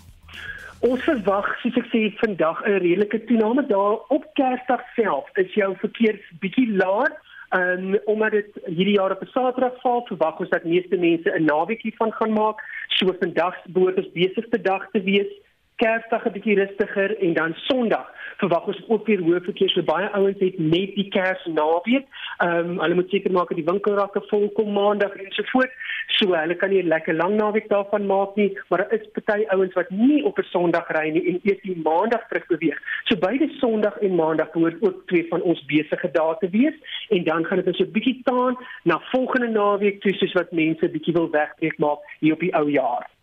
[0.78, 5.26] Ons verwag, soos ek sê, vandag 'n redelike toename daar op Kersdag self.
[5.34, 7.12] Is jou verkeer bietjie laer?
[7.48, 11.30] Ehm um, omdat dit hierdie jaar op 'n Saterdag val, verwag ons dat meeste mense
[11.30, 12.58] 'n naweekie van gaan maak.
[12.86, 15.30] So vandag behoort ons besigste dag te wees.
[15.76, 19.70] Kersdag 'n bietjie rustiger en dan Sondag verwag ons ook weer hoë verkeer.
[19.74, 22.06] So baie ouens het net die Kers naweek.
[22.38, 25.74] Ehm um, hulle moet seker maak dat die winkelrakke vol kom Maandag en so voort.
[26.18, 29.44] So hulle kan nie 'n lekker lang naweek daarvan maak nie, maar daar is party
[29.54, 32.78] ouens wat nie op 'n Sondag ry nie en eers die Maandag terug beweeg.
[33.04, 36.74] So beide Sondag en Maandag behoort ook twee van ons besige dae te wees
[37.08, 40.88] en dan gaan dit so 'n bietjie taan na volgende naweek toe soos wat mense
[40.88, 43.17] bietjie wil wegbreek maak hier op die ou jaar.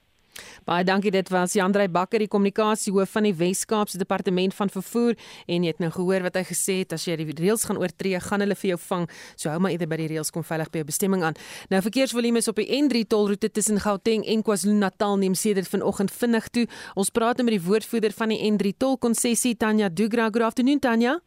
[0.66, 5.14] Baie dankie dit was Jandrey Bakker die kommunikasiehoof van die Wes-Kaapse Departement van Vervoer
[5.46, 8.18] en jy het nou gehoor wat hy gesê het as jy die reëls gaan oortree
[8.24, 10.82] gaan hulle vir jou vang so hou maar eerder by die reëls kom veilig by
[10.82, 11.38] jou bestemming aan.
[11.70, 16.50] Nou verkeersvolume is op die N3 tolroete tussen Gauteng en KwaZulu-Natal neem sedert vanoggend vinnig
[16.50, 16.66] toe.
[16.98, 20.32] Ons praat nou met die woordvoerder van die N3 tolkonssessie Tanya Dugra.
[20.34, 21.20] Good afternoon Tanya.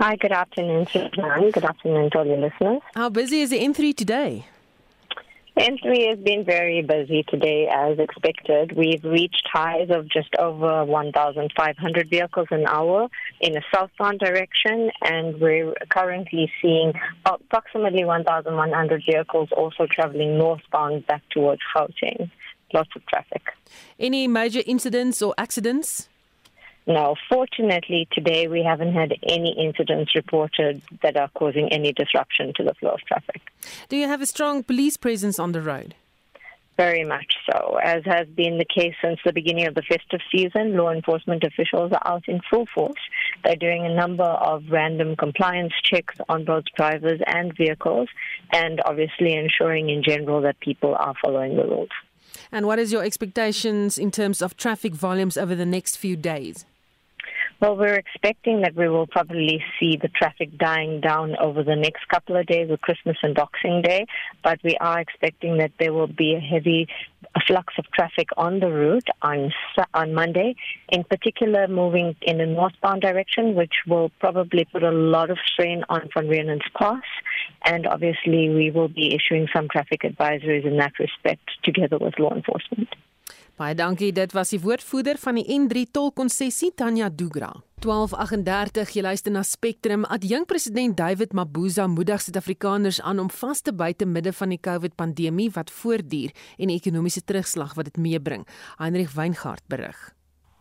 [0.00, 0.88] Hi, good afternoon.
[0.88, 2.80] Good afternoon to all your listeners.
[2.96, 4.46] How busy is the N3 today?
[5.58, 8.74] N3 has been very busy today as expected.
[8.74, 13.08] We've reached highs of just over 1,500 vehicles an hour
[13.40, 16.94] in a southbound direction, and we're currently seeing
[17.26, 22.30] approximately 1,100 vehicles also traveling northbound back towards Gauteng.
[22.72, 23.42] Lots of traffic.
[24.00, 26.08] Any major incidents or accidents?
[26.86, 32.64] No, fortunately, today we haven't had any incidents reported that are causing any disruption to
[32.64, 33.40] the flow of traffic.
[33.88, 35.94] Do you have a strong police presence on the road?
[36.76, 37.76] Very much so.
[37.76, 41.92] As has been the case since the beginning of the festive season, law enforcement officials
[41.92, 42.98] are out in full force.
[43.44, 48.08] They're doing a number of random compliance checks on both drivers and vehicles,
[48.52, 51.90] and obviously ensuring in general that people are following the rules.
[52.50, 56.64] And what is your expectations in terms of traffic volumes over the next few days?
[57.62, 62.08] Well, we're expecting that we will probably see the traffic dying down over the next
[62.08, 64.06] couple of days with Christmas and Boxing Day,
[64.42, 66.88] but we are expecting that there will be a heavy
[67.46, 69.52] flux of traffic on the route on
[69.94, 70.56] on Monday,
[70.88, 75.84] in particular moving in a northbound direction, which will probably put a lot of strain
[75.88, 77.04] on Van Rienen's Pass,
[77.64, 82.34] and obviously we will be issuing some traffic advisories in that respect together with law
[82.34, 82.88] enforcement.
[83.62, 84.10] Baie dankie.
[84.10, 87.52] Dit was die woordvoerder van die N3 tolkonssessie Tanya Dugra.
[87.84, 90.02] 12:38 jy luister na Spectrum.
[90.04, 94.58] Adjunk president David Mabuza moedig Suid-Afrikaners aan om vas te byt te midde van die
[94.58, 98.42] COVID-pandemie wat voortduur en die ekonomiese terugslag wat dit meebring.
[98.78, 100.00] Heinrich Weingart berig.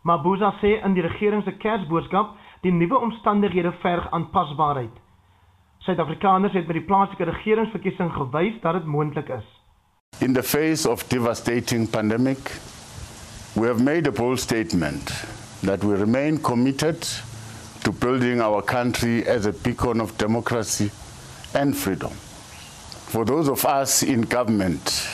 [0.04, 4.94] Mabuza sê in die regering se Kersboodskap die nuwe omstandighede verg aanpasbaarheid.
[5.88, 9.48] Suid-Afrikaners het met die plaaslike regeringsverkiesing gewys dat dit moontlik is.
[10.20, 12.38] In the face of devastating pandemic
[13.54, 15.12] We have made a bold statement
[15.64, 17.06] that we remain committed
[17.84, 20.90] to building our country as a beacon of democracy
[21.54, 22.12] and freedom.
[23.12, 25.06] For those of us in government,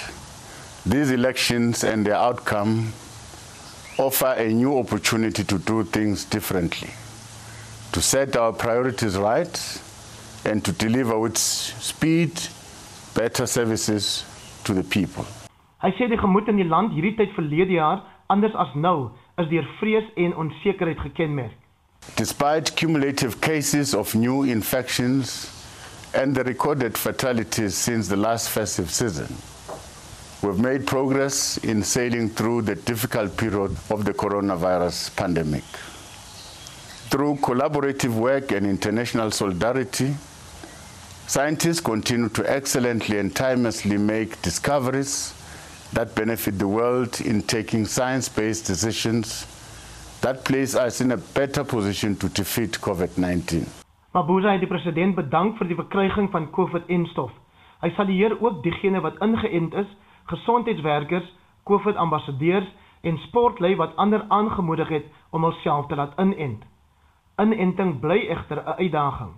[0.85, 2.93] these elections and their outcome
[3.97, 6.89] offer a new opportunity to do things differently,
[7.91, 9.81] to set our priorities right,
[10.45, 12.39] and to deliver with speed
[13.15, 14.23] better services
[14.63, 15.25] to the people.
[15.79, 16.93] Hy sê in land
[18.29, 21.55] anders as nou is deur vrees en onsekerheid gekenmerk.
[22.15, 25.51] Despite cumulative cases of new infections
[26.13, 29.27] and the recorded fatalities since the last festive season,
[30.41, 35.65] we've made progress in sailing through the difficult period of the coronavirus pandemic.
[37.09, 40.13] Through collaborative work and international solidarity,
[41.27, 45.33] scientists continue to excellently and timelessly make discoveries
[45.93, 49.45] that benefit the world in taking science-based decisions
[50.21, 53.67] that place us in a better position to defeat COVID-19.
[54.11, 57.31] Mabuza het die president bedank vir die verkryging van COVID-en-stof.
[57.83, 59.89] Hy salueer ook diegene wat ingeënt is,
[60.31, 61.27] gesondheidswerkers,
[61.69, 62.67] COVID-ambassadeurs
[63.05, 66.63] en sportlei wat ander aangemoedig het om hulself te laat inent.
[67.37, 69.33] Inenting bly egter 'n uitdaging.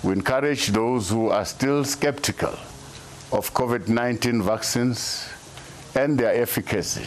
[0.00, 2.54] We encourage those who are still skeptical
[3.30, 5.34] of COVID-19 vaccines
[5.96, 7.06] and their efficacy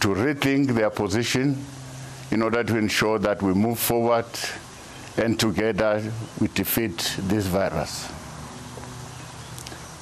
[0.00, 1.56] to rethink their position
[2.30, 4.26] in order to ensure that we move forward
[5.16, 6.02] and together
[6.40, 8.08] we defeat this virus.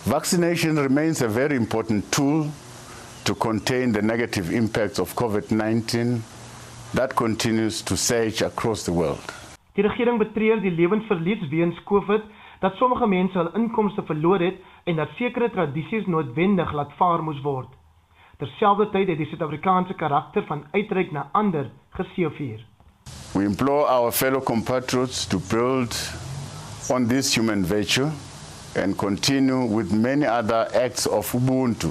[0.05, 2.47] Vaccination remains a very important tool
[3.25, 6.21] to contain the negative impacts of COVID-19
[6.95, 9.21] that continues to surge across the world.
[9.75, 12.23] Die regering betreur die lewensverlies weens COVID
[12.61, 17.43] dat sommige mense hul inkomste verloor het en dat sekere tradisies noodwendig laat vaar moes
[17.43, 17.78] word.
[18.39, 22.61] Terselfdertyd het die Suid-Afrikaanse karakter van uitreik na ander geseëvier.
[23.35, 25.97] We implore our fellow compatriots to build
[26.89, 28.07] on this human virtue
[28.77, 31.91] and continue with many other acts of ubuntu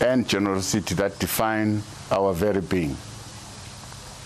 [0.00, 2.96] and generosity that define our very being.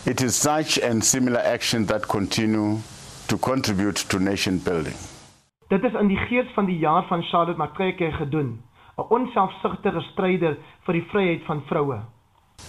[0.06, 2.78] It is such and similar actions that continue
[3.26, 4.94] to contribute to nation building.
[5.68, 8.60] Dit is in die gees van die jaar van Charlotte Macrae gedoen,
[9.02, 12.00] 'n onselfsugtige stryder vir die vryheid van vroue.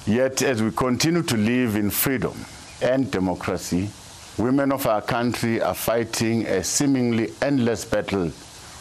[0.05, 2.33] Yet as we continue to live in freedom
[2.81, 3.89] and democracy,
[4.37, 8.31] women of our country are fighting a seemingly endless battle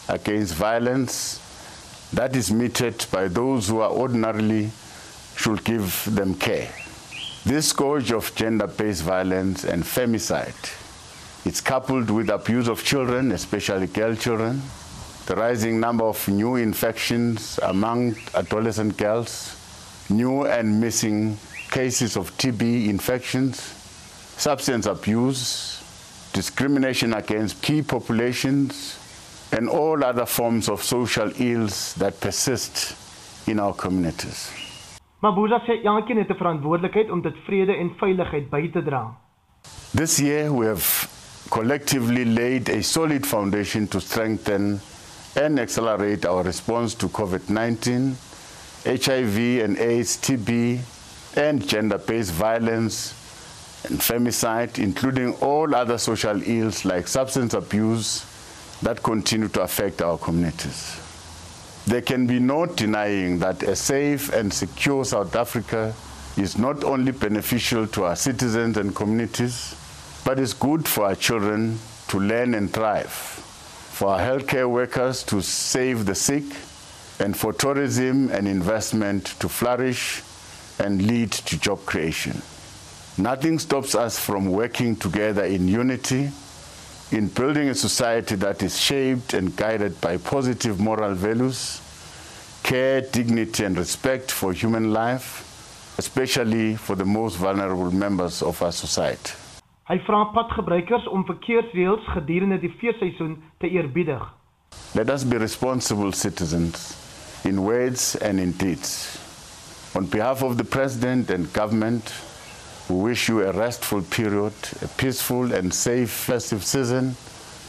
[0.08, 1.40] against violence
[2.12, 4.70] that is meted by those who are ordinarily
[5.36, 6.68] should give them care.
[7.44, 10.82] This scourge of gender-based violence and femicide
[11.44, 14.62] it's coupled with abuse of children, especially girl children,
[15.26, 19.56] the rising number of new infections among adolescent girls,
[20.10, 21.38] new and missing
[21.70, 23.60] cases of TB infections,
[24.36, 25.82] substance abuse,
[26.32, 28.98] discrimination against key populations,
[29.52, 32.96] and all other forms of social ills that persist
[33.46, 34.50] in our communities.
[35.22, 39.14] Mabuza sê elkeen het 'n verantwoordelikheid om dit vrede en veiligheid by te dra.
[39.94, 41.08] This year we have
[41.48, 44.80] collectively laid a solid foundation to strengthen
[45.36, 48.14] and accelerate our response to COVID-19,
[48.84, 50.80] HIV and AIDS, TB,
[51.36, 53.14] and gender-based violence
[53.88, 58.26] and femicide, including all other social ills like substance abuse
[58.82, 60.98] that continue to affect our communities.
[61.86, 65.94] There can be no denying that a safe and secure South Africa
[66.36, 69.74] is not only beneficial to our citizens and communities,
[70.24, 73.41] but is good for our children to learn and thrive,
[73.92, 76.44] for our healthcare workers to save the sick,
[77.20, 80.22] and for tourism and investment to flourish
[80.78, 82.40] and lead to job creation.
[83.18, 86.30] Nothing stops us from working together in unity
[87.12, 91.80] in building a society that is shaped and guided by positive moral values,
[92.62, 98.72] care, dignity, and respect for human life, especially for the most vulnerable members of our
[98.72, 99.32] society.
[99.90, 104.22] Hy vra padgebruikers om verkeersreëls gedurende die feesseisoen te eerbiedig.
[104.94, 106.94] Let us be responsible citizens
[107.44, 109.18] in words and in deeds.
[109.98, 112.14] On behalf of the president and government,
[112.88, 117.16] we wish you a restful period, a peaceful and safe festive season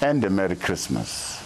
[0.02, 1.41] and a merry Christmas.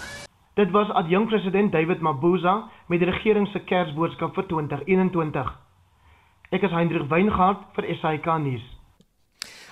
[0.54, 5.52] Dit was adjunkt president David Mabuza met die regering se Kersboodskap vir 2021.
[6.52, 8.77] Ek is Hendrik Weingart vir SAK nuus.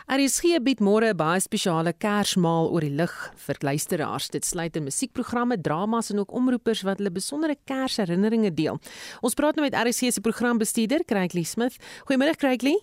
[0.06, 3.10] RSG bied môre 'n baie spesiale Kersmaal oor die lig
[3.48, 4.30] vir luisteraars.
[4.30, 8.80] Dit sluit in musiekprogramme, dramas en ook omroepers wat hulle besondere Kersherinneringe deel.
[9.24, 11.78] Ons praat nou met RSG se programbestuurder, Craigly Smith.
[12.06, 12.78] Goeiemôre Craigly.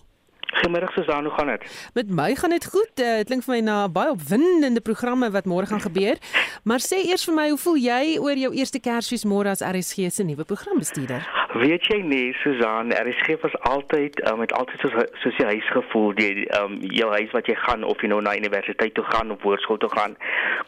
[0.53, 1.91] Goeiemôre Susan, hoe gaan dit?
[1.93, 2.93] Met my gaan dit goed.
[3.01, 6.21] Uh, dit klink vir my na baie opwindende programme wat môre gaan gebeur.
[6.67, 10.07] Maar sê eers vir my, hoe voel jy oor jou eerste Kersfees môre as RSG
[10.13, 11.25] se nuwe programbestuurder?
[11.59, 16.13] Weet jy nie, Susan, RSG was altyd um, met altyd soos soos jy huis gevoel,
[16.17, 19.43] die um, jou huis wat jy gaan of jy nou na universiteit toe gaan of
[19.45, 20.15] hoërskool toe gaan,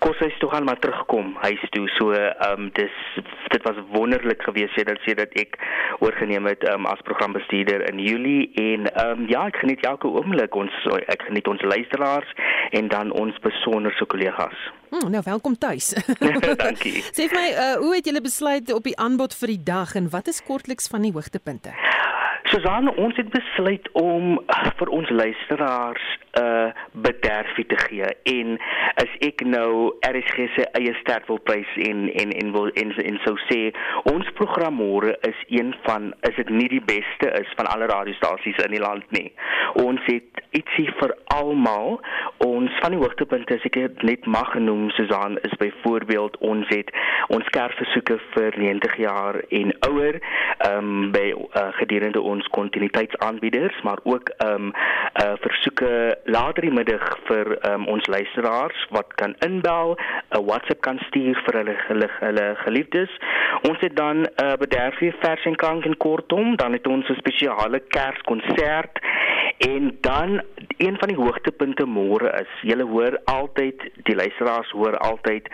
[0.03, 1.87] kos huis toe gaan maar terugkom huis toe.
[1.95, 2.99] So ehm um, dis
[3.53, 5.57] dit was wonderlik geweest sê dat sê dat ek
[6.05, 10.55] oorgeneem het um, as programbestuurder in Julie en ehm um, ja, ek geniet elke oomblik
[10.55, 10.71] ons
[11.11, 12.31] ek geniet ons luisteraars
[12.71, 14.55] en dan ons besonderse kollegas.
[14.89, 15.93] Hmm, nou welkom tuis.
[16.65, 17.01] Dankie.
[17.11, 20.09] Sê vir my, uh, hoe het julle besluit op die aanbod vir die dag en
[20.09, 21.75] wat is kortliks van die hoogtepunte?
[22.51, 26.05] Susan, ons het besluit om uh, vir ons luisteraars
[26.35, 28.57] 'n uh, bederfie te gee en
[29.01, 33.19] as ek nou RSG se eie sterk wil prys en en en wil en, en
[33.23, 33.59] sou sê
[34.11, 38.59] ons program môre is een van is dit nie die beste is van alle radiostasies
[38.65, 39.31] in die land nie.
[39.73, 42.01] Ons het ietsie vir almal.
[42.37, 46.91] Ons van die hoogtepunte as ek dit net mag genoem Susan is byvoorbeeld ons het
[47.27, 53.99] ons kerfversoeke vir 90 jaar en ouer ehm um, by uh, gedurende ons kontinuïteitsaanbieders maar
[54.03, 54.73] ook ehm um,
[55.23, 59.95] uh, versoeke later die middag vir um, ons luisteraars wat kan inbel,
[60.29, 63.11] 'n WhatsApp kan stuur vir hulle hulle, hulle geliefdes.
[63.69, 67.15] Ons het dan 'n uh, bederfie vers en klank en kortom, dan het ons 'n
[67.15, 68.99] spesiale Kerskonsert
[69.57, 70.41] en dan
[70.77, 75.47] een van die hoogtepunte môre is, julle hoor altyd, die luisteraars hoor altyd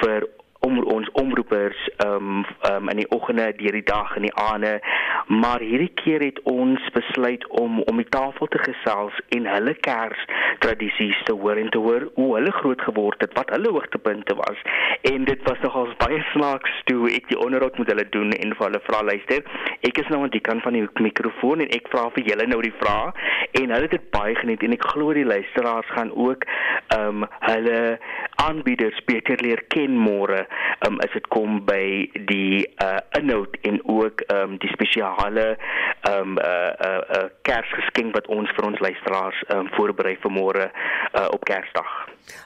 [0.00, 0.28] vir
[0.66, 4.78] om ons omroepers um um in die oggende, deur die dag en die aande.
[5.26, 10.22] Maar hierdie keer het ons besluit om om die tafel te gesels en hulle Kers
[10.64, 14.62] tradisies te hoor en te hoor hoe hulle groot geword het, wat hulle hoogtepunte was.
[15.12, 18.66] En dit was nogal baie snaaks toe ek die onderhoud met hulle doen en vir
[18.68, 19.42] hulle vra luister.
[19.82, 22.60] Ek is nou aan die kant van die mikrofoon en ek vra vir julle nou
[22.62, 23.18] die vraag
[23.58, 26.46] en hulle het dit baie geniet en ek glo die luisteraars gaan ook
[26.96, 27.98] um hulle
[28.42, 30.46] aanbieders beter leer ken môre
[30.86, 35.56] um as dit kom by die uh inhoud en ook um die spesiale
[36.08, 41.28] um uh uh, uh Kersgeskenk wat ons vir ons luisteraars um voorberei vir môre uh
[41.32, 41.90] op Kersdag.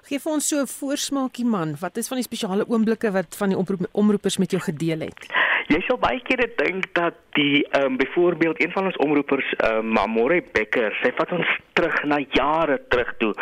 [0.09, 3.49] Geef vir ons so 'n voorsmaakie man, wat is van die spesiale oomblikke wat van
[3.49, 5.46] die omroep, omroepers met jou gedeel het?
[5.67, 9.79] Jy sou baie keer dink dat die ehm um, byvoorbeeld een van ons omroepers ehm
[9.79, 13.33] um, Mamore Becker, sy vat ons terug na jare terug toe.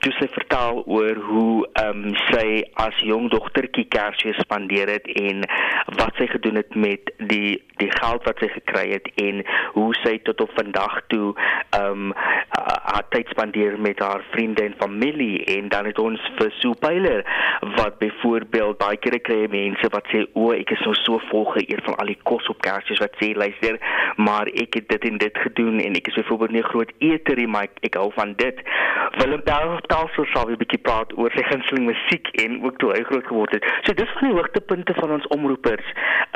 [0.00, 5.44] Toe sy vertel oor hoe ehm um, sy as jong dogtertjie Kersfees spandeer het en
[6.00, 9.42] wat sy gedoen het met die die geld wat sy gekry het en
[9.74, 12.16] hoe sy tot op vandag toe ehm um,
[12.94, 17.24] haar tyd spandeer met haar vriende en familie en dan het ons vir Sue Pyler
[17.76, 21.82] wat byvoorbeeld baie keer kry mense wat sê o ek is nou so vol geëer
[21.86, 23.80] van al die kos op Kersfees wat sê luister
[24.16, 27.68] maar ek het dit en dit gedoen en ek is byvoorbeeld nie groot eeterie maar
[27.68, 28.60] ek, ek hou van dit.
[29.18, 33.02] Willem Telsel sal weer 'n bietjie praat oor sy gunsteling musiek en ook toe hy
[33.10, 33.64] groot geword het.
[33.82, 35.86] So dis van die hoogtepunte van ons omroepers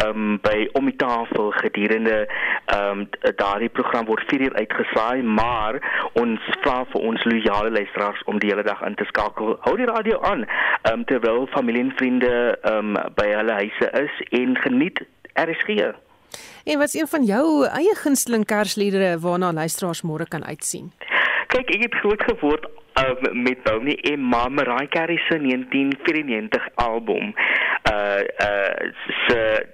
[0.05, 2.27] um, by om die tafel gedurende
[2.75, 5.81] um, daardie program word 4 uur uitgesaai maar
[6.13, 9.89] ons vra vir ons loyale luisteraars om die hele dag in te skakel hou die
[9.89, 10.47] radio aan
[10.91, 12.33] um, terwyl familie en vriende
[12.71, 15.03] um, by hulle huise is en geniet
[15.39, 15.79] RSG.
[16.65, 20.93] En wat is een van jou eie gunsteling Kersliedere waarna luisteraars môre kan uitsien?
[21.49, 27.35] Kyk, ek het groot geword um, met Bonnie en Mama Rai Carey se 1994 album
[27.93, 28.93] uh uh
[29.27, 29.67] se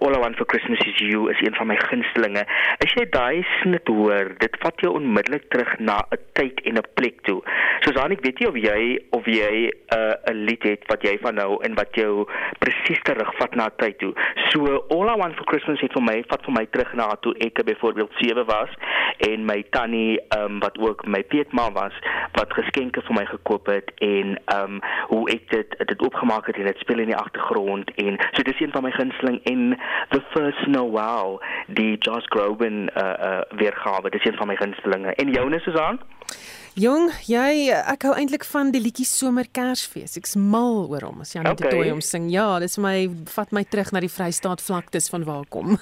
[0.00, 2.44] All I Want for Christmas is You is een van my gunstelinge.
[2.78, 6.86] As jy daai snit hoor, dit vat jou onmiddellik terug na 'n tyd en 'n
[6.94, 7.42] plek toe.
[7.80, 11.02] Soos aan ek weet nie of jy of jy 'n uh, 'n lied het wat
[11.02, 12.26] jy van nou en wat jou
[12.58, 14.14] presies terugvat na 'n tyd toe.
[14.50, 17.34] So All I Want for Christmas het vir my vat vir my terug na toe
[17.38, 18.70] ek byvoorbeeld 7 was
[19.28, 21.92] en my tannie um, wat ook my peetma was
[22.32, 24.80] wat geskenke vir my gekoop het en um
[25.12, 28.42] hoe ek dit dit opgemaak het en dit speel in die agtergrond grond en so
[28.42, 29.78] dis een van my gunsteling en
[30.08, 35.14] the first Noel die Josh Groban uh uh weergawe dis een van my gunstelinge.
[35.14, 36.00] En joune Susan
[36.78, 40.12] Jong, jy ek hou eintlik van die liedjie Somer Kersfees.
[40.20, 41.24] Ek's mal oor hom.
[41.24, 41.72] As jy net okay.
[41.74, 42.28] toe hom sing.
[42.30, 42.92] Ja, dis vir my
[43.32, 45.74] vat my terug na die Vrystaat vlaktes van waar kom.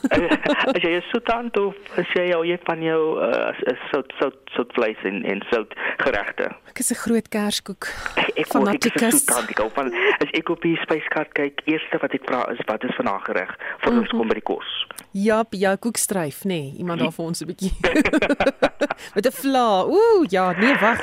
[0.73, 4.41] as jy so tant of as jy jou jy van jou uh, is sout sout
[4.57, 6.49] sout vleis en en sout geregte.
[6.73, 7.93] Ek is 'n groot kerskoek.
[8.33, 12.01] Ek van ek is so tant ek van as ek op die spyskaart kyk, eerste
[12.01, 13.53] wat ek vra is wat is vanaand gereg
[13.85, 14.19] voor ons mm -hmm.
[14.19, 14.87] kom by die kos.
[15.13, 16.49] Ja, ja, koekstryf, nê.
[16.49, 16.73] Nee.
[16.79, 17.73] Iemand daar vir ons 'n bietjie.
[19.15, 19.85] Met 'n vla.
[19.85, 21.03] Ooh, ja, nee wag.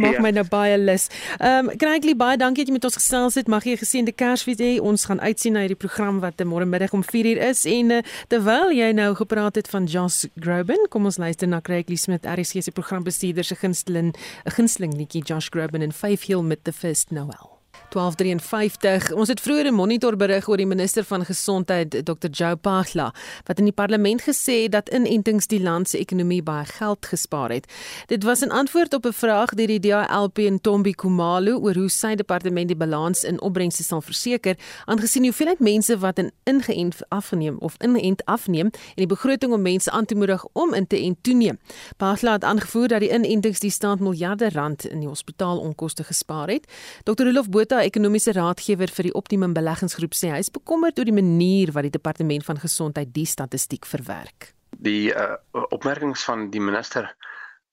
[0.00, 0.24] Maak ja.
[0.24, 1.08] my nou baie lus.
[1.38, 3.50] Ehm um, Craigly baie dankie dat jy met ons gesels het.
[3.52, 4.72] Mag jy 'n geseënde Kersfees hê.
[4.80, 8.72] Ons gaan uitsien na hierdie program wat môre middag om 4uur is en uh, terwyl
[8.72, 12.72] jy nou gepraat het van Josh Groban, kom ons luister na Craigly Smith, RSG se
[12.72, 14.14] programbestuurder se gunsteling,
[14.46, 17.51] 'n gunsteling liedjie Josh Groban en Faith Hill met the First Noel.
[17.92, 19.12] 1253.
[19.12, 22.28] Ons het vroeër 'n monitor berig oor die minister van gesondheid Dr.
[22.30, 23.14] Joe Pagla
[23.44, 27.50] wat in die parlement gesê het dat inentings die land se ekonomie baie geld gespaar
[27.50, 27.72] het.
[28.06, 31.88] Dit was 'n antwoord op 'n vraag deur die DALP en Tombi Kumalo oor hoe
[31.88, 37.56] sy departement die balans in opbrengste sal verseker aangesien hoeveelheid mense wat in ingeënt afgeneem
[37.58, 41.18] of ingeënt afneem en die begroting om mense aan te moedig om in te ent
[41.22, 41.58] toeneem.
[41.96, 46.72] Pagla het aangevoer dat die inentings die staat miljarde rand in die hospitaalonkoste gespaar het.
[47.02, 47.22] Dr.
[47.22, 51.72] Rolof Botha ekonomiese raadgewer vir die Optimum Beleggingsgroep sê hy is bekommerd oor die manier
[51.76, 54.52] wat die departement van gesondheid die statistiek verwerk.
[54.82, 55.36] Die uh,
[55.74, 57.10] opmerkings van die minister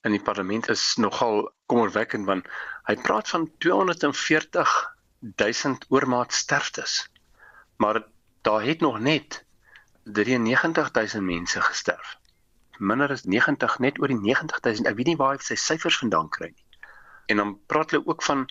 [0.07, 2.47] in die parlement is nogal kommerwekkend want
[2.87, 4.75] hy praat van 240
[5.19, 7.03] 000 oormaat sterftes.
[7.77, 8.03] Maar
[8.47, 9.43] daar het nog net
[10.03, 12.17] 93 000 mense gesterf.
[12.77, 14.87] Minder as 90 net oor die 90 000.
[14.87, 16.65] Ek weet nie waar hy sy syfers vandaan kry nie.
[17.29, 18.47] En dan praat hulle ook van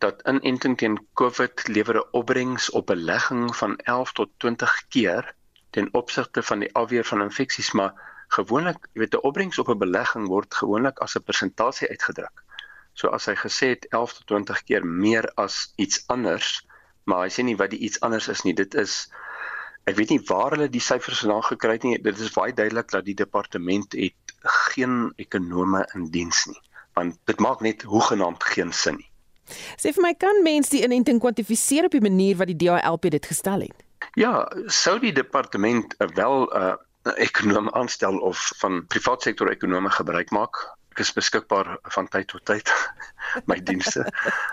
[0.00, 5.34] dat inenting teen COVID lewer 'n opbrengs op belegging van 11 tot 20 keer
[5.70, 7.92] ten opsigte van die afweer van infeksies, maar
[8.28, 12.42] gewoonlik, jy weet, 'n opbrengs op 'n belegging word gewoonlik as 'n persentasie uitgedruk.
[12.92, 16.66] So as hy gesê het 11 tot 20 keer meer as iets anders,
[17.04, 18.54] maar hy sê nie wat die iets anders is nie.
[18.54, 19.12] Dit is
[19.84, 22.02] ek weet nie waar hulle die syfers vandaan gekry het nie.
[22.02, 24.34] Dit is baie duidelik dat die departement het
[24.72, 26.60] geen ekonome in diens nie,
[26.94, 29.09] want dit maak net hoegenaamd geen sin nie.
[29.76, 33.26] Sê vir my kan mens die inenting kwantifiseer op die manier wat die DHLP dit
[33.26, 33.86] gestel het?
[34.18, 40.30] Ja, sou die departement wel 'n uh, ekonom aanstel of van privaat sektor ekonome gebruik
[40.30, 42.70] maak ek is beskikbaar van tyd tot tyd
[43.50, 44.02] my dienste.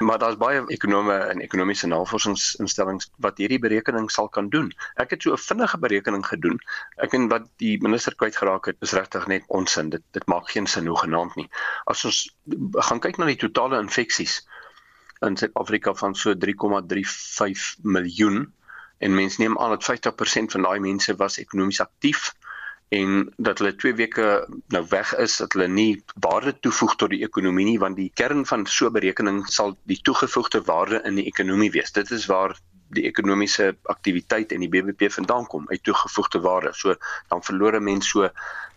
[0.05, 4.69] Maar daar's baie ekonome en ekonomiese navorsingsinstellings wat hierdie berekening sal kan doen.
[5.01, 6.61] Ek het so 'n vinnige berekening gedoen.
[7.01, 9.89] Ek en wat die minister kwyt geraak het, is regtig net onsin.
[9.89, 11.49] Dit dit maak geen sin hoegenaamd nie.
[11.85, 12.29] As ons
[12.89, 14.45] gaan kyk na die totale infeksies
[15.25, 18.53] in Suid-Afrika van so 3,35 miljoen
[18.97, 22.33] en mense neem aan dat 50% van daai mense was ekonomies aktief
[22.89, 27.23] en dat hulle 2 weke nou weg is dat hulle nie waarde toevoeg tot die
[27.25, 31.25] ekonomie nie want die kern van so 'n berekening sal die toegevoegde waarde in die
[31.25, 31.91] ekonomie wees.
[31.91, 32.55] Dit is waar
[32.95, 36.73] die ekonomiese aktiwiteit en die BBP vandaan kom uit toegevoegde waarde.
[36.73, 36.95] So
[37.27, 38.29] dan verloor 'n mens so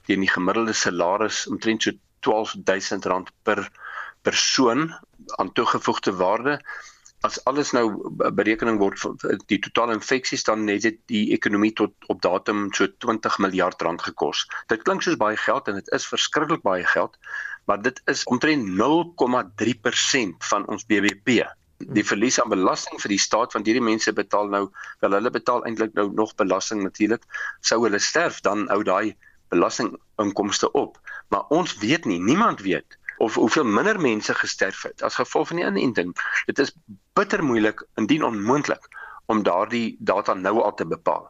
[0.07, 3.71] teen die gemiddelde salaris omtrent so R12000 per
[4.23, 4.95] persoon
[5.39, 6.59] aan toegevoegde waarde
[7.27, 7.85] as alles nou
[8.33, 9.03] berekening word
[9.51, 14.03] die totale infeksies dan net dit die ekonomie tot op datum so 20 miljard rand
[14.03, 14.47] gekos.
[14.73, 17.19] Dit klink soos baie geld en dit is verskriklik baie geld,
[17.69, 21.43] maar dit is omtrent 0,3% van ons BBP.
[21.81, 24.67] Die verlies aan belasting vir die staat want hierdie mense betaal nou
[25.05, 27.25] wel hulle betaal eintlik nou nog belasting natuurlik.
[27.61, 29.13] Sou hulle sterf dan ou daai
[29.53, 30.97] belastinginkomste op.
[31.29, 35.61] Maar ons weet nie, niemand weet of hoeveel minder mense gesterf het as gevolg van
[35.61, 36.15] die inenting.
[36.49, 36.73] Dit is
[37.19, 38.89] bitter moeilik indien onmoontlik
[39.27, 41.29] om daardie data nou al te bepaal.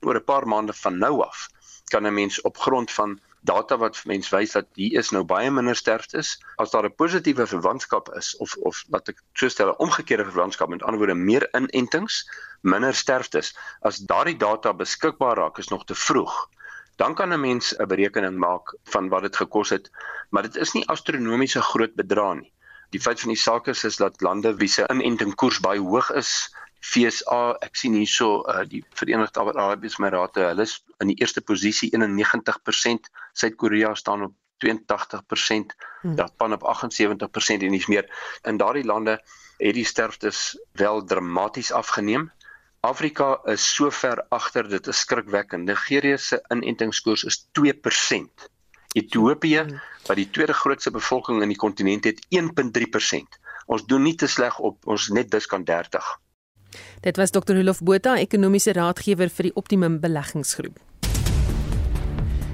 [0.00, 1.46] Oor 'n paar maande van nou af
[1.92, 5.50] kan 'n mens op grond van data wat mense wys dat hier is nou baie
[5.50, 9.78] minder sterftes as daar 'n positiewe verwantskap is of of wat ek so stel 'n
[9.86, 12.28] omgekeerde verwantskap met ander woorde meer inentings
[12.60, 16.48] minder sterftes as daardie data beskikbaar raak is nog te vroeg
[16.98, 19.90] dan kan 'n mens 'n berekening maak van wat dit gekos het,
[20.30, 22.52] maar dit is nie astronomiese groot bedrae nie.
[22.90, 26.50] Die feit van die saak is is dat lande wie se inentingkoers baie hoog is,
[26.80, 31.90] FSA, ek sien hierso uh, die Verenigde Arabiese Emirate, hulle is in die eerste posisie
[31.96, 34.34] 91%, Suid-Korea staan op
[34.64, 36.16] 82%, hmm.
[36.16, 38.06] Japan op 78% en dis meer.
[38.42, 39.18] In daardie lande
[39.58, 42.30] het die sterftes wel dramaties afgeneem
[42.80, 45.66] Afrika is so ver agter, dit is skrikwekkend.
[45.66, 48.46] Nigerië se inentingskoers is 2%.
[48.94, 49.64] Ethiopië,
[50.06, 53.40] wat die tweede grootste bevolking in die kontinent het, 1.3%.
[53.66, 56.06] Ons doen nie te sleg op, ons net diskant 30.
[57.02, 57.58] Dit was Dr.
[57.58, 60.78] Hulof Botha, ekonomiese raadgewer vir die Optimum Beleggingsgroep.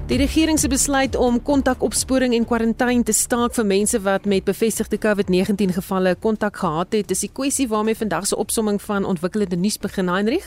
[0.05, 4.99] Die regering se besluit om kontakopsporing en kwarantyne te staak vir mense wat met bevestigde
[5.01, 9.79] COVID-19 gevalle kontak gehad het, is die kwessie waarmee vandag se opsomming van ontwikkelende nuus
[9.81, 10.45] begin, Heinrich.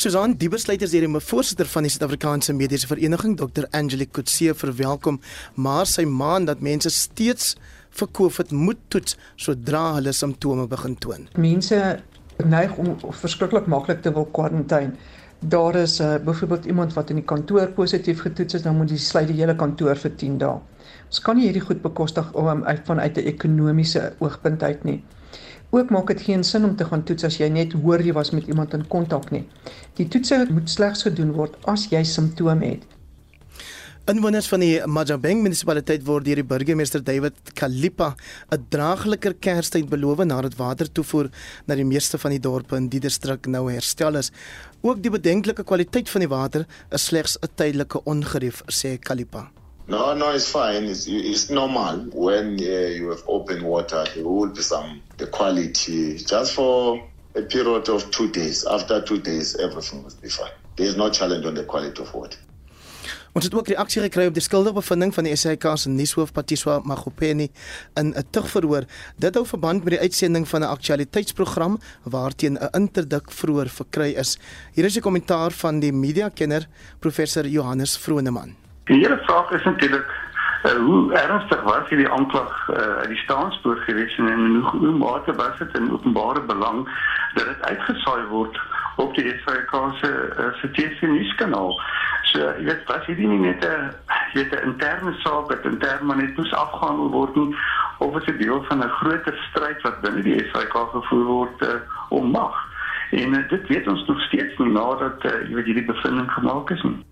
[0.00, 3.68] Susan, die besluit is deur die voorsitter van die Suid-Afrikaanse Mediese Vereniging, Dr.
[3.76, 5.20] Angelique Kutse, verwelkom,
[5.54, 7.58] maar sy maan dat mense steeds
[8.00, 11.28] vir COVID moet toets sodra hulle simptome begin toon.
[11.36, 11.82] Mense
[12.40, 14.96] neig om verskriklik maklik te wil kwarantyne
[15.38, 18.96] daar is uh, byvoorbeeld iemand wat in die kantoor positief getoets is, dan moet jy
[18.96, 20.60] sluit die hele kantoor vir 10 dae.
[21.06, 25.02] Ons kan nie hierdie goed bekostig om uit vanuit 'n ekonomiese oogpunt uit nie.
[25.70, 28.30] Ook maak dit geen sin om te gaan toets as jy net hoor jy was
[28.30, 29.46] met iemand in kontak nie.
[29.94, 32.93] Die toetse moet slegs gedoen word as jy simptome het.
[34.04, 38.10] Inwoners van die Majabeng munisipaliteit word deur die burgemeester David Kalipa
[38.52, 41.30] 'n draagliker Kerstyd beloof nadat watertoevoer
[41.66, 44.30] na die meeste van die dorpe in die distrik nou herstel is.
[44.82, 49.48] Ook die bedenklike kwaliteit van die water is slegs 'n tydelike ongerief, sê Kalipa.
[49.88, 50.84] No, no, it's fine.
[50.84, 54.04] It's, it's normal when uh, you have open water.
[54.12, 57.00] There will be some the quality just for
[57.34, 58.66] a period of two days.
[58.66, 60.52] After two days, everything will be fine.
[60.76, 62.38] There is no challenge on the quality of water.
[63.34, 66.76] Ons het ook reaksie gekry op die skuldige bevinding van die SAK se nuushoof Patiswa
[66.86, 67.48] Magopeni
[67.98, 68.84] in 'n tugverhoor.
[69.18, 74.38] Dit hou verband met die uitsending van 'n aktualiteitsprogram waarteen 'n interdik vroeër verkry is.
[74.74, 76.68] Hier is die kommentaar van die mediakenner
[77.00, 78.54] professor Johannes Vroneman.
[78.84, 80.06] Die hele vraag is natuurlik
[80.64, 84.96] uh, hoe ernstig was hierdie aanklag uh, uit die staanspoor gewees en in hoe, hoe
[84.98, 86.88] mate was dit in openbare belang
[87.34, 88.60] dat dit uitgesaai word
[88.96, 91.80] op die SAK se uh, se TV-nuuskanaal.
[92.30, 93.90] So, jy weet, was hierdie nie net 'n
[94.34, 97.56] weet 'n interne saak wat intern maar net moes afgehandel word nie
[97.98, 101.80] of is dit deel van 'n groter stryd wat binne die SAK gevoer word uh,
[102.08, 102.54] om mag?
[103.10, 106.70] En uh, dit weet ons nog steeds nie nadat uh, jy weet hierdie bevinding gemaak
[106.70, 107.04] is nie.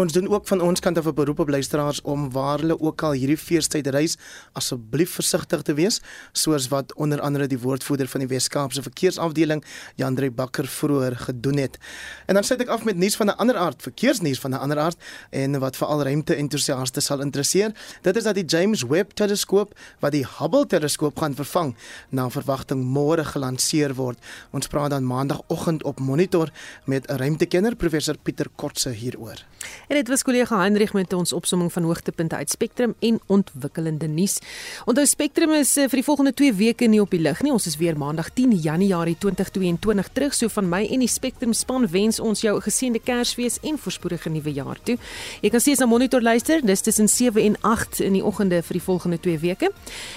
[0.00, 3.02] Ons doen ook van ons kant af 'n beroep op luisteraars om waar hulle ook
[3.02, 4.16] al hierdie feestyd reis,
[4.52, 6.00] asseblief versigtig te wees,
[6.32, 11.78] soos wat onder andere die woordvoerder van die Wes-Kaapse Verkeersafdeling, Jandre Bakker vroeër gedoen het.
[12.26, 14.78] En dan sluit ek af met nuus van 'n ander aard, verkeersnuus van 'n ander
[14.78, 14.96] aard
[15.30, 17.72] en wat veral ruimte-entoesiaste sal interesseer.
[18.02, 21.76] Dit is dat die James Webb teleskoop wat die Hubble teleskoop gaan vervang,
[22.08, 24.18] na verwagting môre gelanseer word.
[24.50, 26.50] Ons praat dan maandagooggend op Monitor
[26.84, 29.44] met 'n ruimtekenner professor Pieter Kotse hieroor.
[29.90, 34.36] En dit was kollega Hendrik met ons opsomming van hoogtepunte uit Spectrum en ontwikkelende nuus.
[34.84, 37.50] Onthou Spectrum is eh, vir die volgende 2 weke nie op die lig nie.
[37.50, 40.36] Ons is weer maandag 10 Januarie 2022 terug.
[40.38, 44.30] So van my en die Spectrum span wens ons jou 'n geseënde Kersfees en voorspoedige
[44.30, 44.96] nuwe jaar toe.
[45.42, 46.60] Jy kan steeds na Monitor luister.
[46.62, 49.72] Dis tussen 7 en 8 in die oggende vir die volgende 2 weke.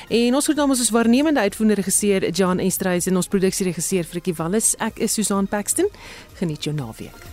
[0.09, 4.75] En ons groet namens ons waarnemende uitvoerende regisseur John Estreys en ons produksieregisseur Frikkie Wallis.
[4.77, 5.89] Ek is Susan Paxton.
[6.33, 7.32] Geniet jou naweek.